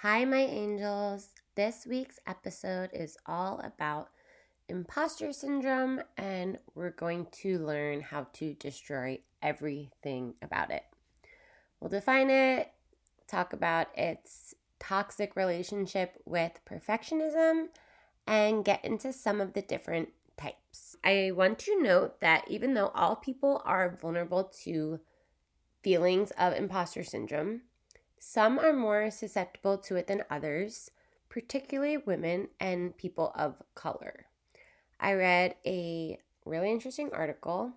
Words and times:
Hi, 0.00 0.26
my 0.26 0.42
angels. 0.42 1.30
This 1.54 1.86
week's 1.86 2.20
episode 2.26 2.90
is 2.92 3.16
all 3.24 3.60
about 3.64 4.10
imposter 4.68 5.32
syndrome, 5.32 6.02
and 6.18 6.58
we're 6.74 6.90
going 6.90 7.28
to 7.40 7.58
learn 7.60 8.02
how 8.02 8.26
to 8.34 8.52
destroy 8.52 9.20
everything 9.40 10.34
about 10.42 10.70
it. 10.70 10.82
We'll 11.80 11.88
define 11.88 12.28
it, 12.28 12.70
talk 13.26 13.54
about 13.54 13.86
its 13.96 14.54
toxic 14.78 15.34
relationship 15.34 16.20
with 16.26 16.60
perfectionism, 16.70 17.68
and 18.26 18.66
get 18.66 18.84
into 18.84 19.14
some 19.14 19.40
of 19.40 19.54
the 19.54 19.62
different 19.62 20.10
types. 20.36 20.94
I 21.04 21.32
want 21.34 21.58
to 21.60 21.82
note 21.82 22.20
that 22.20 22.44
even 22.50 22.74
though 22.74 22.88
all 22.88 23.16
people 23.16 23.62
are 23.64 23.96
vulnerable 23.98 24.44
to 24.64 25.00
feelings 25.82 26.32
of 26.32 26.52
imposter 26.52 27.02
syndrome, 27.02 27.62
some 28.18 28.58
are 28.58 28.72
more 28.72 29.10
susceptible 29.10 29.78
to 29.78 29.96
it 29.96 30.06
than 30.06 30.24
others, 30.30 30.90
particularly 31.28 31.96
women 31.96 32.48
and 32.58 32.96
people 32.96 33.32
of 33.34 33.62
color. 33.74 34.26
I 34.98 35.12
read 35.14 35.56
a 35.66 36.18
really 36.44 36.70
interesting 36.70 37.10
article. 37.12 37.72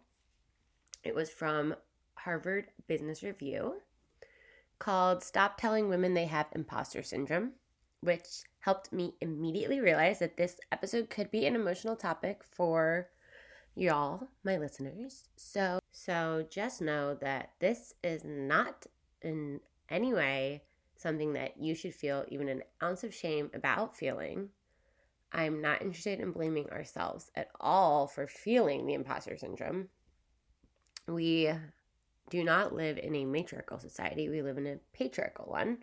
It 1.03 1.15
was 1.15 1.29
from 1.29 1.75
Harvard 2.15 2.67
Business 2.87 3.23
Review 3.23 3.81
called 4.79 5.23
Stop 5.23 5.59
Telling 5.59 5.89
Women 5.89 6.13
They 6.13 6.25
Have 6.25 6.47
Imposter 6.53 7.03
Syndrome, 7.03 7.51
which 8.01 8.43
helped 8.59 8.93
me 8.93 9.15
immediately 9.21 9.79
realize 9.79 10.19
that 10.19 10.37
this 10.37 10.59
episode 10.71 11.09
could 11.09 11.29
be 11.31 11.45
an 11.45 11.55
emotional 11.55 11.95
topic 11.95 12.41
for 12.49 13.09
y'all, 13.75 14.29
my 14.43 14.57
listeners. 14.57 15.27
So, 15.35 15.79
so 15.91 16.45
just 16.49 16.81
know 16.81 17.15
that 17.15 17.51
this 17.59 17.93
is 18.03 18.23
not 18.23 18.85
in 19.21 19.59
any 19.89 20.13
way 20.13 20.63
something 20.95 21.33
that 21.33 21.57
you 21.57 21.75
should 21.75 21.93
feel 21.93 22.25
even 22.27 22.49
an 22.49 22.61
ounce 22.83 23.03
of 23.03 23.13
shame 23.13 23.49
about 23.53 23.95
feeling. 23.95 24.49
I'm 25.31 25.61
not 25.61 25.81
interested 25.81 26.19
in 26.19 26.31
blaming 26.31 26.69
ourselves 26.69 27.31
at 27.35 27.49
all 27.59 28.07
for 28.07 28.27
feeling 28.27 28.85
the 28.85 28.95
imposter 28.95 29.37
syndrome. 29.37 29.89
We 31.07 31.51
do 32.29 32.43
not 32.43 32.75
live 32.75 32.97
in 32.97 33.15
a 33.15 33.25
matriarchal 33.25 33.79
society, 33.79 34.29
we 34.29 34.41
live 34.41 34.57
in 34.57 34.67
a 34.67 34.79
patriarchal 34.93 35.45
one 35.45 35.79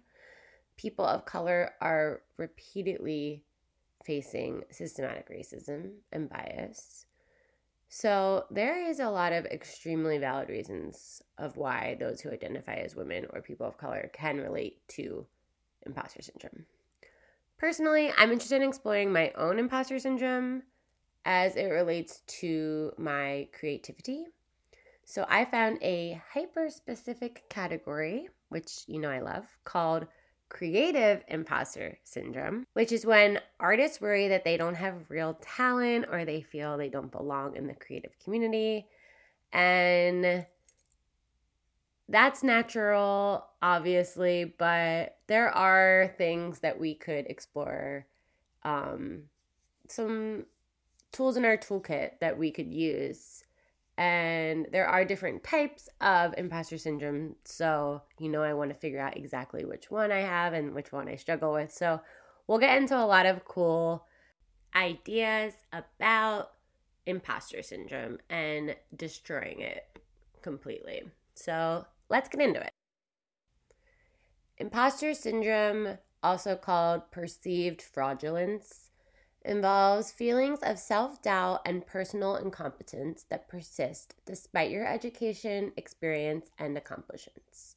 people 0.77 1.05
of 1.05 1.25
color 1.25 1.73
are 1.81 2.23
repeatedly 2.37 3.43
facing 4.05 4.63
systematic 4.71 5.29
racism 5.31 5.93
and 6.13 6.29
bias. 6.29 7.07
So, 7.89 8.47
there 8.51 8.79
is 8.81 8.99
a 8.99 9.11
lot 9.11 9.33
of 9.33 9.47
extremely 9.47 10.19
valid 10.19 10.49
reasons 10.49 11.23
of 11.39 11.57
why 11.57 11.97
those 12.01 12.21
who 12.21 12.31
identify 12.31 12.75
as 12.75 12.97
women 12.97 13.27
or 13.31 13.41
people 13.41 13.67
of 13.67 13.79
color 13.79 14.11
can 14.13 14.39
relate 14.39 14.87
to 14.89 15.27
imposter 15.87 16.21
syndrome. 16.21 16.67
Personally, 17.59 18.13
I'm 18.19 18.33
interested 18.33 18.61
in 18.61 18.69
exploring 18.69 19.13
my 19.13 19.31
own 19.37 19.59
imposter 19.59 19.99
syndrome 19.99 20.65
as 21.25 21.57
it 21.57 21.67
relates 21.67 22.23
to 22.41 22.93
my 22.99 23.49
creativity. 23.59 24.27
So, 25.05 25.25
I 25.29 25.45
found 25.45 25.79
a 25.81 26.21
hyper 26.33 26.69
specific 26.69 27.49
category, 27.49 28.29
which 28.49 28.83
you 28.89 28.99
know 28.99 29.11
I 29.11 29.21
love, 29.21 29.47
called 29.65 30.09
creative 30.49 31.23
imposter 31.29 31.99
syndrome, 32.05 32.67
which 32.73 32.93
is 32.93 33.05
when 33.05 33.41
artists 33.59 34.01
worry 34.01 34.29
that 34.29 34.45
they 34.45 34.57
don't 34.57 34.75
have 34.77 35.11
real 35.11 35.39
talent 35.41 36.07
or 36.11 36.25
they 36.25 36.43
feel 36.43 36.77
they 36.77 36.89
don't 36.89 37.11
belong 37.11 37.57
in 37.57 37.67
the 37.67 37.75
creative 37.75 38.13
community. 38.23 38.87
And 39.53 40.47
that's 42.09 42.43
natural, 42.43 43.45
obviously, 43.61 44.55
but 44.59 45.19
there 45.27 45.51
are 45.51 46.15
things 46.17 46.61
that 46.61 46.79
we 46.79 46.95
could 46.95 47.27
explore. 47.27 48.07
Um, 48.63 49.25
some 49.89 50.47
tools 51.13 51.37
in 51.37 51.45
our 51.45 51.57
toolkit 51.57 52.19
that 52.21 52.39
we 52.39 52.51
could 52.51 52.73
use 52.73 53.45
and 53.99 54.67
there 54.73 54.87
are 54.87 55.05
different 55.05 55.43
types 55.43 55.89
of 56.01 56.35
imposter 56.37 56.79
syndrome. 56.79 57.37
So, 57.45 58.03
you 58.19 58.29
know, 58.29 58.43
I 58.43 58.55
want 58.55 58.71
to 58.71 58.79
figure 58.79 59.01
out 59.01 59.17
exactly 59.17 59.65
which 59.65 59.91
one 59.91 60.13
I 60.13 60.21
have 60.21 60.53
and 60.53 60.75
which 60.75 60.93
one 60.93 61.09
I 61.09 61.17
struggle 61.17 61.53
with. 61.53 61.73
So, 61.73 62.01
we'll 62.47 62.59
get 62.59 62.77
into 62.77 62.97
a 62.97 63.07
lot 63.07 63.27
of 63.27 63.45
cool 63.45 64.07
ideas 64.75 65.55
about 65.73 66.53
imposter 67.07 67.63
syndrome 67.63 68.19
and 68.29 68.77
destroying 68.95 69.61
it 69.61 69.99
completely. 70.43 71.03
So, 71.35 71.87
let's 72.09 72.29
get 72.29 72.41
into 72.41 72.61
it. 72.61 72.71
Imposter 74.59 75.15
syndrome, 75.15 75.99
also 76.23 76.57
called 76.57 77.11
perceived 77.11 77.83
fraudulence, 77.83 78.86
involves 79.47 80.13
feelings 80.13 80.59
of 80.63 80.79
self 80.79 81.23
doubt 81.23 81.63
and 81.65 81.87
personal 81.87 82.37
incompetence 82.37 83.25
that 83.31 83.49
persist 83.49 84.15
despite 84.27 84.71
your 84.71 84.87
education, 84.87 85.73
experience, 85.77 86.51
and 86.59 86.77
accomplishments. 86.77 87.77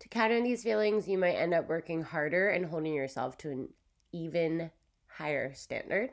To 0.00 0.08
counter 0.08 0.42
these 0.42 0.62
feelings, 0.62 1.08
you 1.08 1.18
might 1.18 1.34
end 1.34 1.54
up 1.54 1.68
working 1.68 2.02
harder 2.02 2.50
and 2.50 2.66
holding 2.66 2.94
yourself 2.94 3.38
to 3.38 3.50
an 3.50 3.68
even 4.12 4.70
higher 5.06 5.54
standard, 5.54 6.10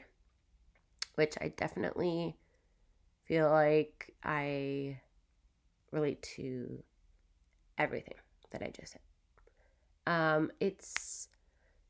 which 1.16 1.36
I 1.42 1.50
definitely 1.50 2.38
feel 3.26 3.50
like 3.50 4.14
I 4.24 5.00
relate 5.92 6.22
to 6.36 6.84
everything 7.78 8.16
that 8.52 8.62
I 8.62 8.72
just 8.76 8.94
said. 8.94 9.02
Um, 10.06 10.52
it's 10.60 11.30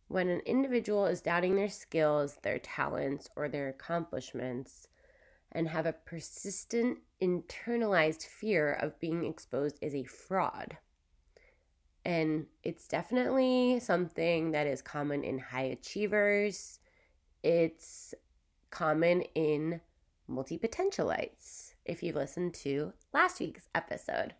when 0.09 0.27
an 0.27 0.41
individual 0.41 1.05
is 1.05 1.21
doubting 1.21 1.55
their 1.55 1.69
skills, 1.69 2.37
their 2.41 2.59
talents, 2.59 3.29
or 3.35 3.47
their 3.47 3.69
accomplishments, 3.69 4.87
and 5.51 5.69
have 5.69 5.85
a 5.85 5.93
persistent 5.93 6.97
internalized 7.21 8.25
fear 8.25 8.73
of 8.73 8.99
being 8.99 9.23
exposed 9.23 9.77
as 9.83 9.95
a 9.95 10.03
fraud. 10.03 10.77
And 12.03 12.47
it's 12.63 12.87
definitely 12.87 13.79
something 13.79 14.51
that 14.51 14.65
is 14.65 14.81
common 14.81 15.23
in 15.23 15.37
high 15.37 15.63
achievers. 15.63 16.79
It's 17.43 18.15
common 18.71 19.21
in 19.35 19.81
multi 20.27 20.57
potentialites, 20.57 21.73
if 21.85 22.01
you've 22.01 22.15
listened 22.15 22.55
to 22.55 22.93
last 23.13 23.39
week's 23.39 23.69
episode. 23.75 24.33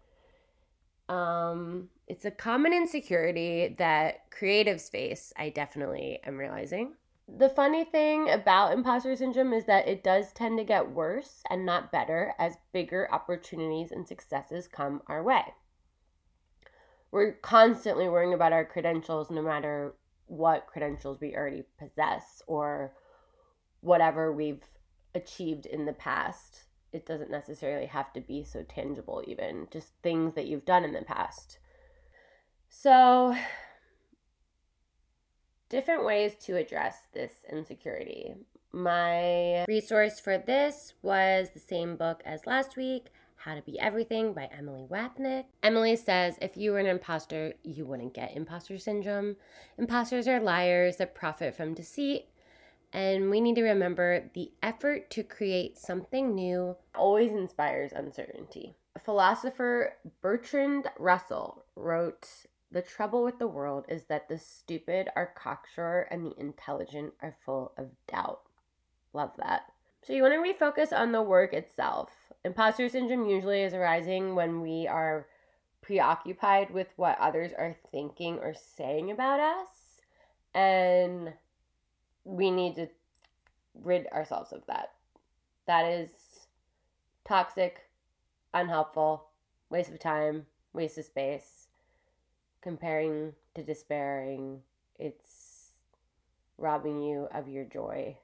Um, 1.09 1.89
it's 2.07 2.25
a 2.25 2.31
common 2.31 2.71
insecurity 2.71 3.75
that 3.79 4.29
creatives 4.31 4.89
face, 4.91 5.33
I 5.35 5.49
definitely 5.49 6.19
am 6.23 6.37
realizing. 6.37 6.93
The 7.27 7.49
funny 7.49 7.83
thing 7.83 8.29
about 8.29 8.73
imposter 8.73 9.15
syndrome 9.15 9.53
is 9.53 9.65
that 9.65 9.87
it 9.87 10.03
does 10.03 10.31
tend 10.31 10.57
to 10.59 10.63
get 10.63 10.91
worse 10.91 11.43
and 11.49 11.65
not 11.65 11.91
better 11.91 12.33
as 12.39 12.57
bigger 12.73 13.07
opportunities 13.11 13.91
and 13.91 14.07
successes 14.07 14.67
come 14.67 15.01
our 15.07 15.23
way. 15.23 15.53
We're 17.11 17.33
constantly 17.33 18.07
worrying 18.07 18.33
about 18.33 18.53
our 18.53 18.65
credentials 18.65 19.31
no 19.31 19.41
matter 19.41 19.95
what 20.27 20.67
credentials 20.67 21.19
we 21.19 21.35
already 21.35 21.63
possess 21.79 22.41
or 22.45 22.93
whatever 23.81 24.31
we've 24.31 24.63
achieved 25.15 25.65
in 25.65 25.85
the 25.85 25.93
past 25.93 26.65
it 26.91 27.05
doesn't 27.05 27.31
necessarily 27.31 27.85
have 27.85 28.11
to 28.13 28.21
be 28.21 28.43
so 28.43 28.63
tangible, 28.63 29.23
even 29.27 29.67
just 29.71 29.93
things 30.01 30.33
that 30.33 30.45
you've 30.45 30.65
done 30.65 30.83
in 30.83 30.93
the 30.93 31.01
past. 31.01 31.59
So, 32.69 33.35
different 35.69 36.05
ways 36.05 36.35
to 36.45 36.55
address 36.55 37.07
this 37.13 37.31
insecurity. 37.51 38.35
My 38.71 39.65
resource 39.67 40.19
for 40.19 40.37
this 40.37 40.93
was 41.01 41.49
the 41.53 41.59
same 41.59 41.95
book 41.95 42.21
as 42.25 42.45
last 42.45 42.77
week, 42.77 43.07
How 43.37 43.55
to 43.55 43.61
Be 43.61 43.79
Everything 43.79 44.33
by 44.33 44.49
Emily 44.55 44.85
Wapnick. 44.89 45.45
Emily 45.63 45.95
says 45.95 46.37
if 46.41 46.55
you 46.55 46.71
were 46.71 46.79
an 46.79 46.85
imposter, 46.85 47.53
you 47.63 47.85
wouldn't 47.85 48.13
get 48.13 48.35
imposter 48.35 48.77
syndrome. 48.77 49.35
Imposters 49.77 50.27
are 50.27 50.39
liars 50.39 50.97
that 50.97 51.15
profit 51.15 51.55
from 51.55 51.73
deceit 51.73 52.27
and 52.93 53.29
we 53.29 53.39
need 53.39 53.55
to 53.55 53.63
remember 53.63 54.29
the 54.33 54.51
effort 54.63 55.09
to 55.11 55.23
create 55.23 55.77
something 55.77 56.33
new 56.33 56.75
always 56.95 57.31
inspires 57.31 57.91
uncertainty. 57.93 58.75
Philosopher 59.03 59.93
Bertrand 60.21 60.87
Russell 60.97 61.63
wrote 61.75 62.27
The 62.71 62.81
trouble 62.81 63.23
with 63.23 63.39
the 63.39 63.47
world 63.47 63.85
is 63.89 64.05
that 64.05 64.27
the 64.27 64.37
stupid 64.37 65.09
are 65.15 65.33
cocksure 65.35 66.07
and 66.11 66.25
the 66.25 66.39
intelligent 66.39 67.13
are 67.21 67.35
full 67.45 67.73
of 67.77 67.89
doubt. 68.07 68.41
Love 69.13 69.31
that. 69.37 69.63
So, 70.03 70.13
you 70.13 70.23
want 70.23 70.33
to 70.33 70.53
refocus 70.65 70.97
on 70.97 71.11
the 71.11 71.21
work 71.21 71.53
itself. 71.53 72.09
Imposter 72.45 72.87
syndrome 72.87 73.27
usually 73.27 73.63
is 73.63 73.73
arising 73.73 74.33
when 74.33 74.61
we 74.61 74.87
are 74.87 75.27
preoccupied 75.81 76.71
with 76.71 76.87
what 76.95 77.19
others 77.19 77.51
are 77.57 77.75
thinking 77.91 78.39
or 78.39 78.53
saying 78.53 79.11
about 79.11 79.39
us. 79.39 79.67
And 80.53 81.33
we 82.29 82.51
need 82.51 82.75
to 82.75 82.87
rid 83.73 84.07
ourselves 84.07 84.51
of 84.51 84.65
that. 84.67 84.91
That 85.65 85.85
is 85.85 86.09
toxic, 87.25 87.89
unhelpful, 88.53 89.25
waste 89.69 89.91
of 89.91 89.99
time, 89.99 90.45
waste 90.73 90.97
of 90.97 91.05
space, 91.05 91.67
comparing 92.61 93.33
to 93.55 93.63
despairing. 93.63 94.59
It's 94.99 95.73
robbing 96.57 97.01
you 97.01 97.27
of 97.33 97.47
your 97.47 97.65
joy. 97.65 98.17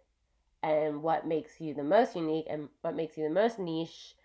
And 0.62 1.02
what 1.02 1.28
makes 1.28 1.60
you 1.60 1.74
the 1.74 1.84
most 1.84 2.16
unique 2.16 2.46
and 2.50 2.70
what 2.82 2.96
makes 2.96 3.18
you 3.18 3.24
the 3.24 3.34
most 3.34 3.60
niche 3.60 4.16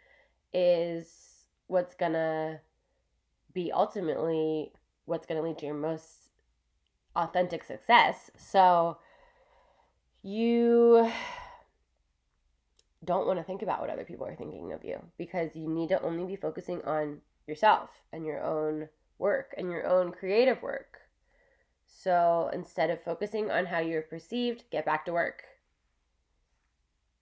is 0.53 1.47
what's 1.69 1.95
gonna 1.95 2.61
be 3.55 3.73
ultimately 3.73 4.73
what's 5.05 5.27
gonna 5.27 5.43
lead 5.43 5.59
to 5.59 5.67
your 5.67 5.75
most 5.75 6.31
authentic 7.17 7.65
success. 7.65 8.31
So 8.37 8.99
you 10.23 11.11
don't 13.05 13.27
want 13.27 13.39
to 13.39 13.45
think 13.45 13.63
about 13.63 13.81
what 13.81 13.91
other 13.91 14.05
people 14.05 14.27
are 14.27 14.35
thinking 14.35 14.73
of 14.73 14.85
you 14.85 15.01
because 15.17 15.51
you 15.55 15.69
need 15.69 15.89
to 15.89 16.03
only 16.03 16.25
be 16.25 16.37
focusing 16.37 16.83
on 16.83 17.21
yourself 17.47 17.91
and 18.13 18.27
your 18.27 18.43
own 18.43 18.89
work 19.19 19.55
and 19.57 19.71
your 19.71 19.87
own 19.87 20.13
creative 20.13 20.63
work. 20.63 20.99
So 21.87 22.51
instead 22.53 22.91
of 22.91 23.03
focusing 23.03 23.51
on 23.51 23.67
how 23.67 23.81
you're 23.81 24.03
perceived, 24.03 24.65
get 24.71 24.85
back 24.85 25.05
to 25.07 25.13
work. 25.13 25.45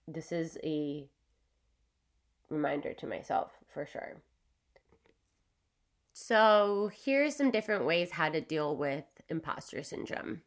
This 0.07 0.31
is 0.31 0.57
a 0.63 1.07
reminder 2.49 2.93
to 2.93 3.07
myself 3.07 3.51
for 3.73 3.85
sure. 3.85 4.17
So, 6.11 6.91
here's 7.05 7.35
some 7.35 7.49
different 7.49 7.85
ways 7.85 8.11
how 8.11 8.27
to 8.29 8.41
deal 8.41 8.75
with 8.75 9.05
imposter 9.29 9.83
syndrome. 9.83 10.41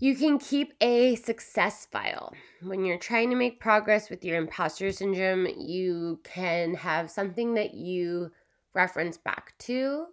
You 0.00 0.14
can 0.14 0.38
keep 0.38 0.74
a 0.80 1.16
success 1.16 1.86
file. 1.90 2.32
When 2.62 2.84
you're 2.84 2.98
trying 2.98 3.30
to 3.30 3.36
make 3.36 3.58
progress 3.58 4.08
with 4.08 4.24
your 4.24 4.36
imposter 4.36 4.92
syndrome, 4.92 5.48
you 5.58 6.20
can 6.22 6.74
have 6.74 7.10
something 7.10 7.54
that 7.54 7.74
you 7.74 8.30
reference 8.74 9.16
back 9.16 9.54
to, 9.58 10.06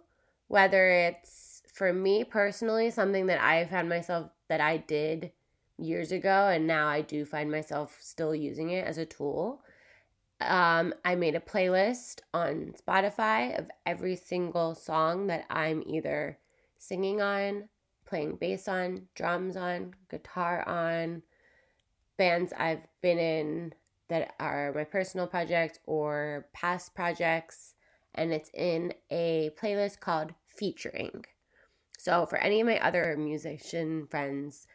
whether 0.48 0.90
it's 0.90 1.62
for 1.72 1.92
me 1.92 2.24
personally, 2.24 2.90
something 2.90 3.26
that 3.26 3.40
I 3.40 3.64
found 3.66 3.88
myself 3.88 4.30
that 4.48 4.60
I 4.60 4.78
did 4.78 5.30
years 5.78 6.10
ago, 6.10 6.48
and 6.48 6.66
now 6.66 6.88
I 6.88 7.02
do 7.02 7.24
find 7.24 7.48
myself 7.48 7.96
still 8.00 8.34
using 8.34 8.70
it 8.70 8.84
as 8.84 8.98
a 8.98 9.06
tool. 9.06 9.62
Um, 10.40 10.94
I 11.04 11.14
made 11.14 11.36
a 11.36 11.40
playlist 11.40 12.22
on 12.34 12.74
Spotify 12.84 13.56
of 13.56 13.70
every 13.84 14.16
single 14.16 14.74
song 14.74 15.28
that 15.28 15.44
I'm 15.48 15.84
either 15.86 16.38
singing 16.76 17.20
on, 17.20 17.68
playing 18.06 18.36
bass 18.36 18.68
on, 18.68 19.08
drums 19.14 19.56
on, 19.56 19.94
guitar 20.10 20.66
on, 20.68 21.22
bands 22.16 22.52
I've 22.56 22.86
been 23.02 23.18
in 23.18 23.74
that 24.08 24.34
are 24.38 24.72
my 24.74 24.84
personal 24.84 25.26
projects 25.26 25.78
or 25.86 26.46
past 26.52 26.94
projects, 26.94 27.74
and 28.14 28.32
it's 28.32 28.50
in 28.54 28.94
a 29.10 29.50
playlist 29.60 30.00
called 30.00 30.32
Featuring. 30.46 31.24
So, 31.98 32.24
for 32.26 32.38
any 32.38 32.60
of 32.60 32.66
my 32.66 32.78
other 32.78 33.16
musician 33.18 34.06
friends, 34.06 34.66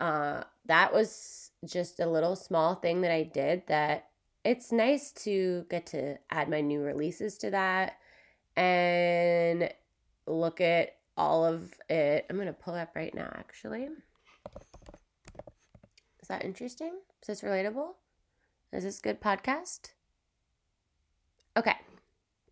uh, 0.00 0.42
that 0.66 0.92
was 0.92 1.52
just 1.64 2.00
a 2.00 2.10
little 2.10 2.36
small 2.36 2.74
thing 2.74 3.02
that 3.02 3.12
I 3.12 3.22
did 3.22 3.62
that 3.68 4.06
it's 4.44 4.72
nice 4.72 5.12
to 5.12 5.66
get 5.68 5.86
to 5.86 6.16
add 6.30 6.48
my 6.48 6.60
new 6.60 6.80
releases 6.80 7.36
to 7.38 7.50
that 7.50 7.98
and 8.56 9.70
look 10.26 10.60
at 10.60 10.96
all 11.20 11.44
of 11.44 11.74
it. 11.90 12.24
I'm 12.30 12.36
going 12.36 12.48
to 12.48 12.54
pull 12.54 12.74
up 12.74 12.96
right 12.96 13.14
now, 13.14 13.30
actually. 13.36 13.88
Is 16.22 16.28
that 16.28 16.46
interesting? 16.46 16.98
Is 17.20 17.26
this 17.26 17.42
relatable? 17.42 17.90
Is 18.72 18.84
this 18.84 19.00
good 19.00 19.20
podcast? 19.20 19.90
Okay. 21.58 21.74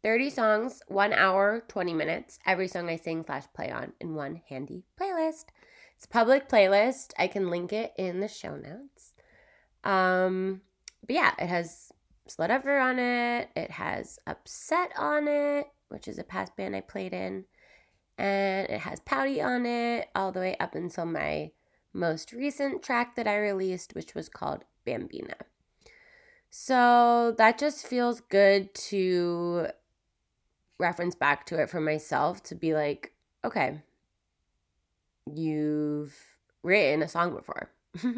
30 0.03 0.31
songs, 0.31 0.83
one 0.87 1.15
hour, 1.15 1.65
20 1.69 1.95
minutes. 1.95 2.39
Every 2.45 2.69
song 2.69 2.91
I 2.91 2.97
sing 2.97 3.25
slash 3.25 3.45
play 3.55 3.71
on 3.71 3.95
in 4.01 4.15
one 4.15 4.43
handy 4.51 4.85
playlist. 5.01 5.47
It's 5.97 6.05
a 6.05 6.09
public 6.09 6.47
playlist. 6.47 7.15
I 7.19 7.27
can 7.27 7.49
link 7.49 7.73
it 7.73 7.93
in 7.97 8.21
the 8.21 8.29
show 8.29 8.55
notes. 8.55 9.15
Um, 9.83 10.61
but 11.07 11.15
yeah, 11.17 11.33
it 11.39 11.47
has 11.47 11.91
Slut 12.29 12.51
on 12.51 12.99
it. 12.99 13.49
It 13.57 13.71
has 13.71 14.19
Upset 14.27 14.93
on 14.99 15.27
it, 15.27 15.69
which 15.89 16.07
is 16.07 16.19
a 16.19 16.25
past 16.25 16.55
band 16.55 16.77
I 16.77 16.83
played 16.83 17.15
in 17.15 17.47
and 18.19 18.69
it 18.69 18.81
has 18.81 19.01
Pouty 19.01 19.41
on 19.41 19.65
it 19.65 20.09
all 20.15 20.33
the 20.33 20.41
way 20.41 20.57
up 20.59 20.75
until 20.75 21.07
my 21.07 21.53
most 21.93 22.33
recent 22.33 22.83
track 22.83 23.15
that 23.15 23.29
I 23.29 23.39
released, 23.39 23.95
which 23.95 24.15
was 24.15 24.29
called 24.29 24.65
Bambina. 24.87 25.35
So 26.51 27.35
that 27.39 27.59
just 27.59 27.87
feels 27.87 28.21
good 28.21 28.75
to 28.75 29.69
reference 30.79 31.15
back 31.15 31.47
to 31.47 31.61
it 31.61 31.71
for 31.71 31.81
myself 31.81 32.43
to 32.45 32.55
be 32.55 32.75
like, 32.75 33.13
okay, 33.45 33.83
you've 35.33 36.17
written 36.63 37.03
a 37.03 37.09
song 37.09 37.35
before. 37.35 37.71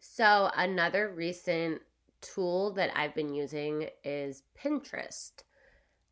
so, 0.00 0.50
another 0.56 1.08
recent 1.08 1.82
tool 2.20 2.72
that 2.72 2.90
I've 2.96 3.14
been 3.14 3.34
using 3.34 3.88
is 4.04 4.42
Pinterest 4.58 5.32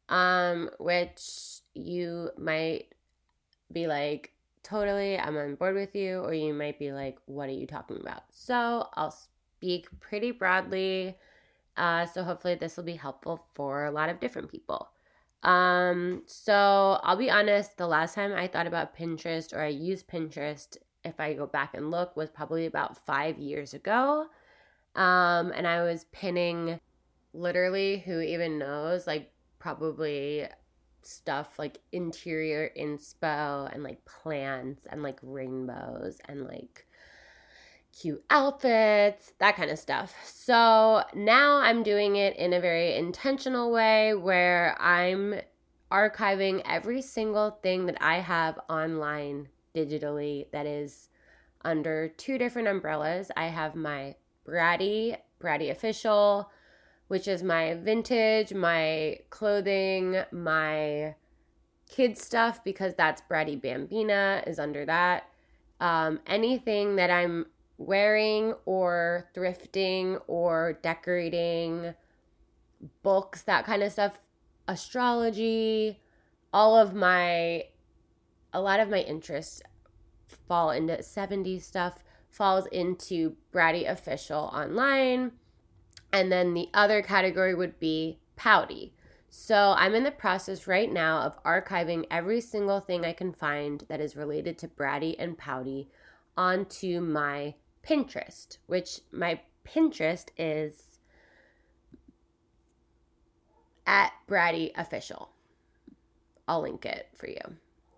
um, 0.08 0.70
which 0.78 1.60
you 1.74 2.30
might 2.38 2.94
be 3.72 3.86
like, 3.86 4.32
totally, 4.62 5.18
I'm 5.18 5.36
on 5.36 5.54
board 5.54 5.74
with 5.74 5.94
you, 5.94 6.20
or 6.20 6.34
you 6.34 6.52
might 6.52 6.78
be 6.78 6.92
like, 6.92 7.18
what 7.26 7.48
are 7.48 7.52
you 7.52 7.66
talking 7.66 7.98
about? 8.00 8.22
So 8.30 8.88
I'll 8.94 9.16
speak 9.56 9.88
pretty 10.00 10.30
broadly. 10.30 11.16
Uh, 11.76 12.06
so 12.06 12.24
hopefully 12.24 12.54
this 12.54 12.76
will 12.76 12.84
be 12.84 12.96
helpful 12.96 13.46
for 13.54 13.84
a 13.84 13.90
lot 13.90 14.08
of 14.08 14.20
different 14.20 14.50
people. 14.50 14.88
Um, 15.42 16.22
so 16.26 16.98
I'll 17.02 17.16
be 17.16 17.30
honest, 17.30 17.76
the 17.76 17.86
last 17.86 18.14
time 18.14 18.32
I 18.32 18.48
thought 18.48 18.66
about 18.66 18.96
Pinterest 18.96 19.54
or 19.54 19.60
I 19.60 19.68
used 19.68 20.08
Pinterest, 20.08 20.76
if 21.04 21.20
I 21.20 21.34
go 21.34 21.46
back 21.46 21.74
and 21.74 21.90
look, 21.90 22.16
was 22.16 22.30
probably 22.30 22.66
about 22.66 23.04
five 23.06 23.38
years 23.38 23.74
ago. 23.74 24.26
Um, 24.96 25.52
and 25.54 25.66
I 25.66 25.82
was 25.82 26.06
pinning 26.10 26.80
literally 27.34 27.98
who 27.98 28.20
even 28.20 28.58
knows, 28.58 29.06
like 29.06 29.30
probably 29.58 30.46
stuff 31.02 31.58
like 31.58 31.78
interior 31.92 32.70
inspo 32.78 33.72
and 33.72 33.82
like 33.82 34.04
plants 34.04 34.86
and 34.90 35.02
like 35.02 35.18
rainbows 35.22 36.18
and 36.28 36.46
like 36.46 36.86
cute 37.98 38.22
outfits, 38.30 39.32
that 39.38 39.56
kind 39.56 39.70
of 39.70 39.78
stuff. 39.78 40.14
So 40.24 41.02
now 41.14 41.56
I'm 41.56 41.82
doing 41.82 42.16
it 42.16 42.36
in 42.36 42.52
a 42.52 42.60
very 42.60 42.94
intentional 42.94 43.72
way 43.72 44.14
where 44.14 44.76
I'm 44.80 45.36
archiving 45.90 46.62
every 46.66 47.00
single 47.00 47.52
thing 47.62 47.86
that 47.86 47.96
I 48.00 48.16
have 48.16 48.58
online 48.68 49.48
digitally 49.74 50.50
that 50.50 50.66
is 50.66 51.08
under 51.64 52.08
two 52.08 52.38
different 52.38 52.68
umbrellas. 52.68 53.30
I 53.36 53.46
have 53.46 53.74
my 53.74 54.16
Bratty, 54.46 55.16
Bratty 55.40 55.70
Official, 55.70 56.50
which 57.08 57.28
is 57.28 57.42
my 57.42 57.74
vintage, 57.74 58.52
my 58.52 59.18
clothing, 59.30 60.22
my 60.32 61.14
kid 61.88 62.18
stuff, 62.18 62.64
because 62.64 62.94
that's 62.94 63.22
Bratty 63.30 63.60
Bambina 63.60 64.46
is 64.46 64.58
under 64.58 64.84
that. 64.86 65.28
Um, 65.80 66.20
anything 66.26 66.96
that 66.96 67.10
I'm 67.10 67.46
wearing 67.78 68.54
or 68.64 69.28
thrifting 69.34 70.20
or 70.26 70.78
decorating, 70.82 71.94
books, 73.02 73.42
that 73.42 73.64
kind 73.66 73.82
of 73.82 73.92
stuff, 73.92 74.18
astrology, 74.66 76.00
all 76.52 76.76
of 76.76 76.94
my, 76.94 77.64
a 78.52 78.60
lot 78.60 78.80
of 78.80 78.88
my 78.88 79.00
interests 79.00 79.62
fall 80.48 80.70
into 80.70 80.96
70s 80.96 81.62
stuff, 81.62 82.02
falls 82.30 82.66
into 82.66 83.36
Bratty 83.52 83.88
Official 83.88 84.50
online 84.52 85.32
and 86.16 86.32
then 86.32 86.54
the 86.54 86.70
other 86.72 87.02
category 87.02 87.54
would 87.54 87.78
be 87.78 88.18
pouty. 88.36 88.94
So 89.28 89.74
I'm 89.76 89.94
in 89.94 90.02
the 90.02 90.10
process 90.10 90.66
right 90.66 90.90
now 90.90 91.18
of 91.20 91.42
archiving 91.44 92.06
every 92.10 92.40
single 92.40 92.80
thing 92.80 93.04
I 93.04 93.12
can 93.12 93.34
find 93.34 93.84
that 93.88 94.00
is 94.00 94.16
related 94.16 94.56
to 94.58 94.68
Bratty 94.68 95.14
and 95.18 95.36
Pouty 95.36 95.90
onto 96.34 97.00
my 97.00 97.54
Pinterest, 97.86 98.56
which 98.66 99.00
my 99.12 99.38
Pinterest 99.68 100.28
is 100.38 100.98
at 103.86 104.12
Bratty 104.26 104.72
Official. 104.74 105.28
I'll 106.48 106.62
link 106.62 106.86
it 106.86 107.08
for 107.14 107.28
you. 107.28 107.42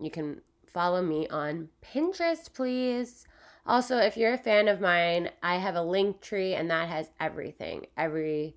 You 0.01 0.11
can 0.11 0.41
follow 0.67 1.01
me 1.01 1.25
on 1.29 1.69
Pinterest, 1.81 2.53
please. 2.53 3.25
Also, 3.69 3.97
if 3.97 4.17
you're 4.17 4.33
a 4.33 4.37
fan 4.37 4.67
of 4.67 4.81
mine, 4.81 5.29
I 5.43 5.57
have 5.57 5.75
a 5.75 5.83
link 5.83 6.21
tree 6.21 6.55
and 6.55 6.71
that 6.71 6.89
has 6.89 7.11
everything. 7.19 7.85
Everything 7.95 8.55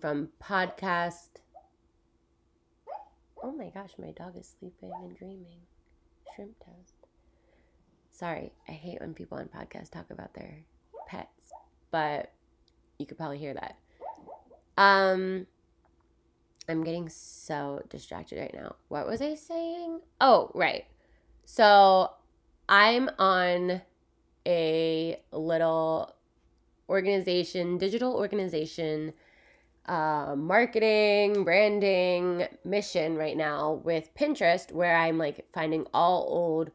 from 0.00 0.28
podcast. 0.40 1.40
Oh 3.42 3.50
my 3.50 3.70
gosh, 3.70 3.90
my 3.98 4.12
dog 4.12 4.36
is 4.36 4.54
sleeping 4.60 4.92
and 5.02 5.16
dreaming. 5.18 5.58
Shrimp 6.36 6.56
toast. 6.60 6.94
Sorry, 8.12 8.52
I 8.68 8.72
hate 8.72 9.00
when 9.00 9.12
people 9.12 9.38
on 9.38 9.48
podcasts 9.48 9.90
talk 9.90 10.08
about 10.10 10.34
their 10.34 10.60
pets, 11.08 11.50
but 11.90 12.30
you 13.00 13.06
could 13.06 13.16
probably 13.18 13.38
hear 13.38 13.54
that. 13.54 13.76
Um 14.80 15.48
I'm 16.68 16.84
getting 16.84 17.08
so 17.08 17.82
distracted 17.88 18.38
right 18.38 18.54
now. 18.54 18.76
What 18.86 19.08
was 19.08 19.20
I 19.20 19.34
saying? 19.34 19.98
Oh, 20.20 20.52
right. 20.54 20.84
So 21.44 22.12
I'm 22.68 23.08
on 23.18 23.82
a 24.46 25.20
little 25.32 26.14
organization, 26.88 27.78
digital 27.78 28.14
organization, 28.14 29.12
uh, 29.86 30.34
marketing, 30.36 31.44
branding 31.44 32.46
mission 32.64 33.16
right 33.16 33.36
now 33.36 33.80
with 33.84 34.14
Pinterest, 34.14 34.70
where 34.72 34.96
I'm 34.96 35.18
like 35.18 35.46
finding 35.52 35.86
all 35.94 36.26
old 36.28 36.70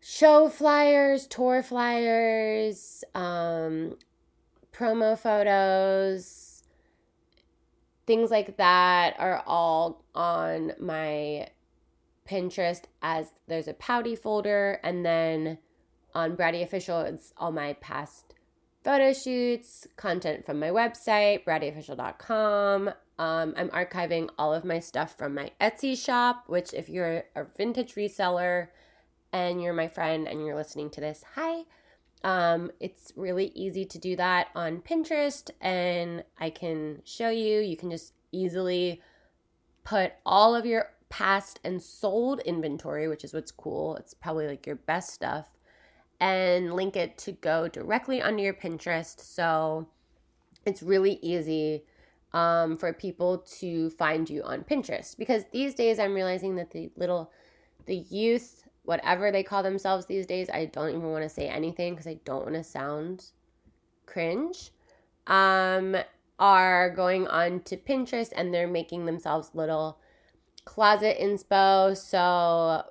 show 0.00 0.48
flyers, 0.48 1.26
tour 1.26 1.62
flyers, 1.62 3.04
um, 3.14 3.96
promo 4.72 5.16
photos, 5.16 6.64
things 8.06 8.30
like 8.30 8.56
that 8.56 9.14
are 9.18 9.42
all 9.46 10.04
on 10.14 10.72
my 10.80 11.48
Pinterest 12.28 12.82
as 13.02 13.32
there's 13.46 13.68
a 13.68 13.74
pouty 13.74 14.16
folder, 14.16 14.80
and 14.82 15.04
then 15.04 15.58
on 16.14 16.36
Bratty 16.36 16.62
Official, 16.62 17.00
it's 17.00 17.32
all 17.36 17.52
my 17.52 17.74
past 17.74 18.34
photo 18.84 19.12
shoots, 19.12 19.86
content 19.96 20.44
from 20.44 20.58
my 20.58 20.68
website, 20.68 21.44
brattyofficial.com. 21.44 22.88
Um, 23.18 23.54
I'm 23.56 23.68
archiving 23.68 24.28
all 24.38 24.52
of 24.52 24.64
my 24.64 24.80
stuff 24.80 25.16
from 25.16 25.34
my 25.34 25.52
Etsy 25.60 25.96
shop, 25.96 26.44
which, 26.48 26.74
if 26.74 26.88
you're 26.88 27.24
a 27.36 27.44
vintage 27.56 27.94
reseller 27.94 28.68
and 29.32 29.62
you're 29.62 29.72
my 29.72 29.88
friend 29.88 30.26
and 30.26 30.44
you're 30.44 30.56
listening 30.56 30.90
to 30.90 31.00
this, 31.00 31.24
hi. 31.34 31.62
Um, 32.24 32.70
it's 32.80 33.12
really 33.16 33.52
easy 33.54 33.84
to 33.84 33.98
do 33.98 34.16
that 34.16 34.48
on 34.54 34.80
Pinterest, 34.80 35.50
and 35.60 36.24
I 36.38 36.50
can 36.50 37.02
show 37.04 37.30
you. 37.30 37.60
You 37.60 37.76
can 37.76 37.90
just 37.90 38.12
easily 38.32 39.00
put 39.84 40.12
all 40.24 40.54
of 40.54 40.64
your 40.64 40.90
past 41.12 41.60
and 41.62 41.82
sold 41.82 42.40
inventory, 42.40 43.06
which 43.06 43.22
is 43.22 43.34
what's 43.34 43.52
cool. 43.52 43.96
It's 43.96 44.14
probably 44.14 44.46
like 44.46 44.66
your 44.66 44.76
best 44.76 45.10
stuff 45.12 45.46
and 46.20 46.72
link 46.72 46.96
it 46.96 47.18
to 47.18 47.32
go 47.32 47.68
directly 47.68 48.22
under 48.22 48.42
your 48.42 48.54
Pinterest. 48.54 49.20
So 49.20 49.86
it's 50.64 50.82
really 50.82 51.18
easy 51.20 51.84
um, 52.32 52.78
for 52.78 52.94
people 52.94 53.44
to 53.58 53.90
find 53.90 54.30
you 54.30 54.42
on 54.42 54.64
Pinterest 54.64 55.14
because 55.18 55.44
these 55.52 55.74
days 55.74 55.98
I'm 55.98 56.14
realizing 56.14 56.56
that 56.56 56.70
the 56.70 56.90
little, 56.96 57.30
the 57.84 57.96
youth, 57.96 58.66
whatever 58.84 59.30
they 59.30 59.42
call 59.42 59.62
themselves 59.62 60.06
these 60.06 60.24
days, 60.24 60.48
I 60.48 60.64
don't 60.64 60.88
even 60.88 61.10
want 61.10 61.24
to 61.24 61.28
say 61.28 61.46
anything 61.46 61.92
because 61.92 62.06
I 62.06 62.20
don't 62.24 62.44
want 62.44 62.54
to 62.54 62.64
sound 62.64 63.26
cringe, 64.06 64.70
um, 65.26 65.94
are 66.38 66.88
going 66.88 67.26
on 67.28 67.60
to 67.64 67.76
Pinterest 67.76 68.32
and 68.34 68.54
they're 68.54 68.66
making 68.66 69.04
themselves 69.04 69.50
little 69.52 69.98
closet 70.64 71.18
inspo. 71.20 71.96
So 71.96 72.84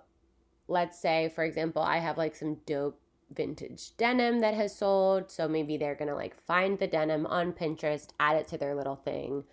let's 0.67 0.99
say, 0.99 1.31
for 1.33 1.43
example, 1.43 1.81
I 1.81 1.97
have 1.97 2.17
like 2.17 2.35
some 2.35 2.55
dope 2.65 2.99
vintage 3.33 3.95
denim 3.97 4.39
that 4.39 4.53
has 4.53 4.75
sold. 4.75 5.31
So 5.31 5.47
maybe 5.47 5.77
they're 5.77 5.95
going 5.95 6.09
to 6.09 6.15
like 6.15 6.35
find 6.45 6.77
the 6.79 6.87
denim 6.87 7.25
on 7.25 7.53
Pinterest, 7.53 8.09
add 8.19 8.37
it 8.37 8.47
to 8.49 8.57
their 8.57 8.75
little 8.75 8.95
thing. 8.95 9.43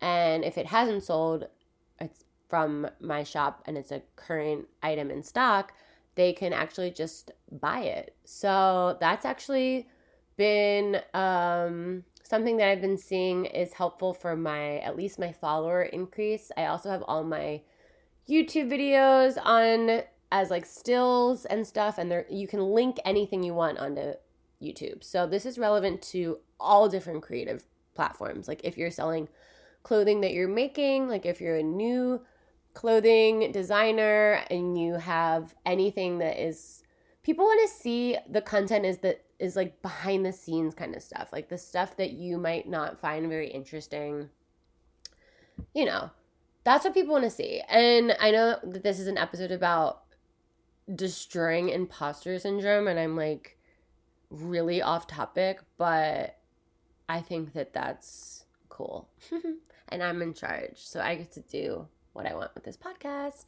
And 0.00 0.44
if 0.44 0.56
it 0.58 0.66
hasn't 0.66 1.02
sold, 1.02 1.48
it's 2.00 2.24
from 2.48 2.88
my 3.00 3.22
shop 3.24 3.62
and 3.66 3.76
it's 3.76 3.92
a 3.92 4.02
current 4.16 4.66
item 4.82 5.10
in 5.10 5.22
stock, 5.22 5.72
they 6.14 6.32
can 6.32 6.52
actually 6.52 6.90
just 6.90 7.30
buy 7.50 7.80
it. 7.80 8.14
So 8.24 8.96
that's 9.00 9.24
actually 9.24 9.88
been 10.36 11.00
um, 11.14 12.04
something 12.28 12.58
that 12.58 12.68
I've 12.68 12.82
been 12.82 12.98
seeing 12.98 13.46
is 13.46 13.72
helpful 13.72 14.12
for 14.12 14.36
my 14.36 14.78
at 14.80 14.96
least 14.96 15.18
my 15.18 15.32
follower 15.32 15.82
increase. 15.82 16.52
I 16.58 16.66
also 16.66 16.90
have 16.90 17.02
all 17.08 17.24
my 17.24 17.62
YouTube 18.28 18.70
videos 18.70 19.38
on 19.42 20.02
as 20.30 20.50
like 20.50 20.66
stills 20.66 21.46
and 21.46 21.66
stuff 21.66 21.96
and 21.96 22.10
there 22.10 22.26
you 22.28 22.46
can 22.46 22.60
link 22.60 22.98
anything 23.06 23.42
you 23.42 23.54
want 23.54 23.78
onto 23.78 24.12
YouTube. 24.62 25.02
So 25.02 25.26
this 25.26 25.46
is 25.46 25.58
relevant 25.58 26.02
to 26.02 26.38
all 26.60 26.86
different 26.88 27.22
creative 27.22 27.64
platforms. 27.94 28.46
Like 28.46 28.60
if 28.62 28.76
you're 28.76 28.90
selling 28.90 29.28
clothing 29.82 30.20
that 30.20 30.34
you're 30.34 30.48
making, 30.48 31.08
like 31.08 31.24
if 31.24 31.40
you're 31.40 31.56
a 31.56 31.62
new 31.62 32.20
clothing 32.74 33.50
designer 33.52 34.44
and 34.50 34.78
you 34.78 34.94
have 34.94 35.54
anything 35.64 36.18
that 36.18 36.38
is 36.38 36.82
people 37.22 37.46
want 37.46 37.68
to 37.68 37.74
see 37.74 38.18
the 38.28 38.42
content 38.42 38.84
is 38.84 38.98
that 38.98 39.24
is 39.38 39.56
like 39.56 39.80
behind 39.82 40.26
the 40.26 40.32
scenes 40.32 40.74
kind 40.74 40.94
of 40.94 41.02
stuff, 41.02 41.28
like 41.32 41.48
the 41.48 41.58
stuff 41.58 41.96
that 41.96 42.12
you 42.12 42.38
might 42.38 42.68
not 42.68 43.00
find 43.00 43.28
very 43.28 43.48
interesting. 43.48 44.28
You 45.74 45.86
know, 45.86 46.10
that's 46.64 46.84
what 46.84 46.94
people 46.94 47.12
want 47.12 47.24
to 47.24 47.30
see. 47.30 47.62
And 47.68 48.16
I 48.20 48.30
know 48.30 48.58
that 48.62 48.82
this 48.82 48.98
is 48.98 49.06
an 49.06 49.18
episode 49.18 49.52
about 49.52 50.02
destroying 50.94 51.68
imposter 51.68 52.38
syndrome 52.38 52.88
and 52.88 52.98
I'm 52.98 53.16
like 53.16 53.58
really 54.30 54.82
off 54.82 55.06
topic, 55.06 55.60
but 55.76 56.38
I 57.08 57.20
think 57.20 57.52
that 57.54 57.72
that's 57.72 58.44
cool. 58.68 59.08
and 59.88 60.02
I'm 60.02 60.20
in 60.22 60.34
charge. 60.34 60.76
So 60.76 61.00
I 61.00 61.14
get 61.14 61.32
to 61.32 61.40
do 61.40 61.86
what 62.12 62.26
I 62.26 62.34
want 62.34 62.54
with 62.54 62.64
this 62.64 62.76
podcast. 62.76 63.46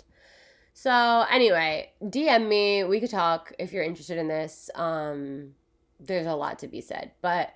So 0.72 1.24
anyway, 1.30 1.90
DM 2.02 2.48
me. 2.48 2.84
We 2.84 3.00
could 3.00 3.10
talk 3.10 3.52
if 3.58 3.72
you're 3.72 3.82
interested 3.82 4.18
in 4.18 4.28
this. 4.28 4.70
Um 4.74 5.54
there's 6.00 6.26
a 6.26 6.34
lot 6.34 6.58
to 6.60 6.68
be 6.68 6.80
said, 6.80 7.12
but 7.22 7.50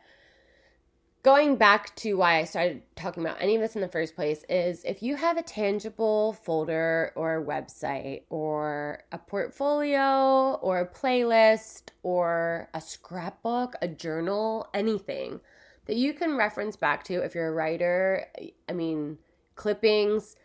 going 1.24 1.56
back 1.56 1.96
to 1.96 2.14
why 2.14 2.38
I 2.38 2.44
started 2.44 2.82
talking 2.96 3.24
about 3.24 3.40
any 3.40 3.56
of 3.56 3.62
this 3.62 3.74
in 3.74 3.80
the 3.80 3.88
first 3.88 4.14
place 4.14 4.44
is 4.48 4.84
if 4.84 5.02
you 5.02 5.16
have 5.16 5.38
a 5.38 5.42
tangible 5.42 6.34
folder 6.34 7.12
or 7.16 7.42
website 7.42 8.22
or 8.28 9.02
a 9.10 9.18
portfolio 9.18 10.54
or 10.56 10.80
a 10.80 10.86
playlist 10.86 11.88
or 12.02 12.68
a 12.74 12.80
scrapbook, 12.80 13.74
a 13.80 13.88
journal, 13.88 14.68
anything 14.74 15.40
that 15.86 15.96
you 15.96 16.12
can 16.12 16.36
reference 16.36 16.76
back 16.76 17.02
to 17.04 17.14
if 17.14 17.34
you're 17.34 17.48
a 17.48 17.52
writer, 17.52 18.26
I 18.68 18.72
mean, 18.72 19.18
clippings, 19.54 20.36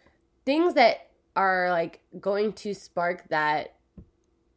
things 0.46 0.74
that 0.76 1.10
are 1.36 1.70
like 1.72 2.00
going 2.20 2.54
to 2.54 2.74
spark 2.74 3.28
that 3.30 3.76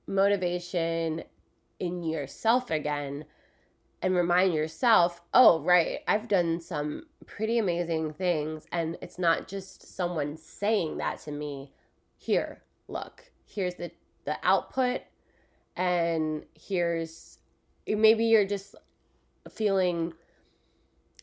motivation 0.06 1.24
in 1.82 2.04
yourself 2.04 2.70
again 2.70 3.24
and 4.00 4.14
remind 4.14 4.54
yourself, 4.54 5.20
oh, 5.34 5.60
right, 5.60 5.98
I've 6.06 6.28
done 6.28 6.60
some 6.60 7.06
pretty 7.26 7.58
amazing 7.58 8.12
things. 8.12 8.66
And 8.70 8.96
it's 9.02 9.18
not 9.18 9.48
just 9.48 9.94
someone 9.96 10.36
saying 10.36 10.98
that 10.98 11.18
to 11.22 11.32
me. 11.32 11.72
Here, 12.16 12.62
look, 12.86 13.32
here's 13.44 13.74
the, 13.74 13.90
the 14.24 14.36
output, 14.44 15.00
and 15.76 16.44
here's 16.54 17.38
maybe 17.86 18.26
you're 18.26 18.46
just 18.46 18.76
feeling, 19.50 20.12